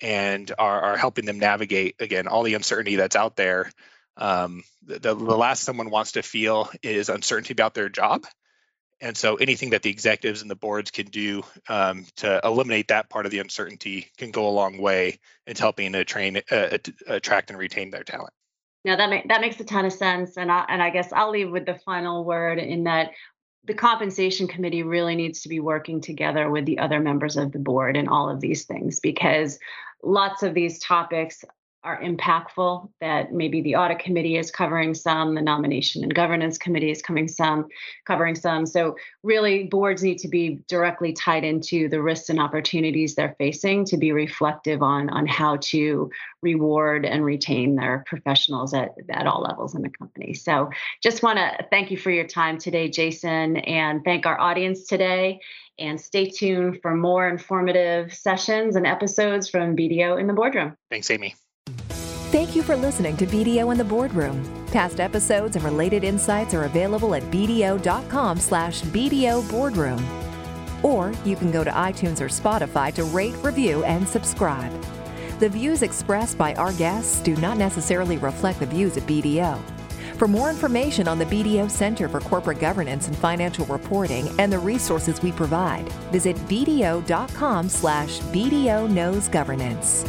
and 0.00 0.50
are, 0.58 0.80
are 0.80 0.96
helping 0.96 1.26
them 1.26 1.38
navigate 1.38 1.96
again 2.00 2.26
all 2.26 2.42
the 2.42 2.54
uncertainty 2.54 2.96
that's 2.96 3.16
out 3.16 3.36
there. 3.36 3.70
Um, 4.16 4.62
the, 4.82 4.98
the, 4.98 5.14
last 5.14 5.62
someone 5.62 5.90
wants 5.90 6.12
to 6.12 6.22
feel 6.22 6.68
is 6.82 7.08
uncertainty 7.08 7.52
about 7.52 7.74
their 7.74 7.88
job. 7.88 8.24
And 9.00 9.16
so 9.16 9.36
anything 9.36 9.70
that 9.70 9.82
the 9.82 9.90
executives 9.90 10.42
and 10.42 10.50
the 10.50 10.56
boards 10.56 10.90
can 10.90 11.06
do 11.06 11.42
um, 11.68 12.06
to 12.16 12.40
eliminate 12.44 12.88
that 12.88 13.08
part 13.08 13.26
of 13.26 13.32
the 13.32 13.40
uncertainty 13.40 14.10
can 14.16 14.30
go 14.30 14.48
a 14.48 14.50
long 14.50 14.78
way 14.78 15.18
in 15.46 15.56
helping 15.56 15.92
to 15.92 16.04
train 16.04 16.40
uh, 16.50 16.78
attract 17.06 17.50
and 17.50 17.58
retain 17.58 17.90
their 17.90 18.04
talent. 18.04 18.32
No, 18.84 18.96
that 18.96 19.10
make, 19.10 19.28
that 19.28 19.40
makes 19.40 19.60
a 19.60 19.64
ton 19.64 19.84
of 19.84 19.92
sense, 19.92 20.36
and 20.36 20.50
I 20.50 20.64
and 20.68 20.82
I 20.82 20.90
guess 20.90 21.12
I'll 21.12 21.30
leave 21.30 21.50
with 21.50 21.66
the 21.66 21.78
final 21.86 22.24
word 22.24 22.58
in 22.58 22.84
that 22.84 23.10
the 23.64 23.74
compensation 23.74 24.48
committee 24.48 24.82
really 24.82 25.14
needs 25.14 25.42
to 25.42 25.48
be 25.48 25.60
working 25.60 26.00
together 26.00 26.50
with 26.50 26.64
the 26.64 26.78
other 26.78 27.00
members 27.00 27.36
of 27.36 27.52
the 27.52 27.58
board 27.58 27.96
in 27.96 28.08
all 28.08 28.28
of 28.28 28.40
these 28.40 28.64
things 28.64 28.98
because 29.00 29.58
lots 30.02 30.42
of 30.42 30.54
these 30.54 30.80
topics 30.80 31.44
are 31.84 32.00
impactful 32.00 32.88
that 33.00 33.32
maybe 33.32 33.60
the 33.60 33.74
audit 33.74 33.98
committee 33.98 34.36
is 34.36 34.50
covering 34.50 34.94
some 34.94 35.34
the 35.34 35.42
nomination 35.42 36.02
and 36.02 36.14
governance 36.14 36.56
committee 36.56 36.90
is 36.90 37.02
coming 37.02 37.26
some 37.26 37.66
covering 38.06 38.34
some 38.34 38.64
so 38.64 38.94
really 39.22 39.64
boards 39.64 40.02
need 40.02 40.18
to 40.18 40.28
be 40.28 40.60
directly 40.68 41.12
tied 41.12 41.44
into 41.44 41.88
the 41.88 42.00
risks 42.00 42.28
and 42.28 42.40
opportunities 42.40 43.14
they're 43.14 43.34
facing 43.38 43.84
to 43.84 43.96
be 43.96 44.12
reflective 44.12 44.82
on 44.82 45.10
on 45.10 45.26
how 45.26 45.56
to 45.56 46.10
reward 46.40 47.04
and 47.04 47.24
retain 47.24 47.74
their 47.74 48.04
professionals 48.06 48.72
at, 48.72 48.94
at 49.08 49.26
all 49.26 49.42
levels 49.42 49.74
in 49.74 49.82
the 49.82 49.90
company 49.90 50.32
so 50.32 50.70
just 51.02 51.22
want 51.22 51.38
to 51.38 51.66
thank 51.70 51.90
you 51.90 51.96
for 51.96 52.10
your 52.10 52.26
time 52.26 52.58
today 52.58 52.88
jason 52.88 53.56
and 53.56 54.04
thank 54.04 54.24
our 54.24 54.38
audience 54.38 54.86
today 54.86 55.40
and 55.78 56.00
stay 56.00 56.28
tuned 56.28 56.78
for 56.80 56.94
more 56.94 57.28
informative 57.28 58.14
sessions 58.14 58.76
and 58.76 58.86
episodes 58.86 59.48
from 59.48 59.74
BDO 59.74 60.20
in 60.20 60.26
the 60.26 60.34
boardroom. 60.34 60.76
Thanks, 60.90 61.10
Amy. 61.10 61.34
Thank 62.32 62.56
you 62.56 62.62
for 62.62 62.78
listening 62.78 63.18
to 63.18 63.26
BDO 63.26 63.72
in 63.72 63.76
the 63.76 63.84
Boardroom. 63.84 64.42
Past 64.68 65.00
episodes 65.00 65.54
and 65.54 65.62
related 65.66 66.02
insights 66.02 66.54
are 66.54 66.64
available 66.64 67.14
at 67.14 67.22
bdo.com 67.24 68.38
slash 68.38 68.80
BDO 68.80 69.50
Boardroom. 69.50 70.02
Or 70.82 71.12
you 71.26 71.36
can 71.36 71.50
go 71.50 71.62
to 71.62 71.70
iTunes 71.70 72.22
or 72.22 72.28
Spotify 72.28 72.90
to 72.94 73.04
rate, 73.04 73.34
review, 73.42 73.84
and 73.84 74.08
subscribe. 74.08 74.72
The 75.40 75.48
views 75.50 75.82
expressed 75.82 76.38
by 76.38 76.54
our 76.54 76.72
guests 76.72 77.20
do 77.20 77.36
not 77.36 77.58
necessarily 77.58 78.16
reflect 78.16 78.60
the 78.60 78.66
views 78.66 78.96
of 78.96 79.02
BDO. 79.02 79.60
For 80.16 80.26
more 80.26 80.48
information 80.48 81.08
on 81.08 81.18
the 81.18 81.26
BDO 81.26 81.70
Center 81.70 82.08
for 82.08 82.20
Corporate 82.20 82.60
Governance 82.60 83.08
and 83.08 83.16
Financial 83.18 83.66
Reporting 83.66 84.26
and 84.40 84.50
the 84.50 84.58
resources 84.58 85.20
we 85.20 85.32
provide, 85.32 85.86
visit 86.10 86.36
bdo.com 86.48 87.68
slash 87.68 88.20
BDO 88.20 88.88
Knows 88.88 89.28
Governance. 89.28 90.06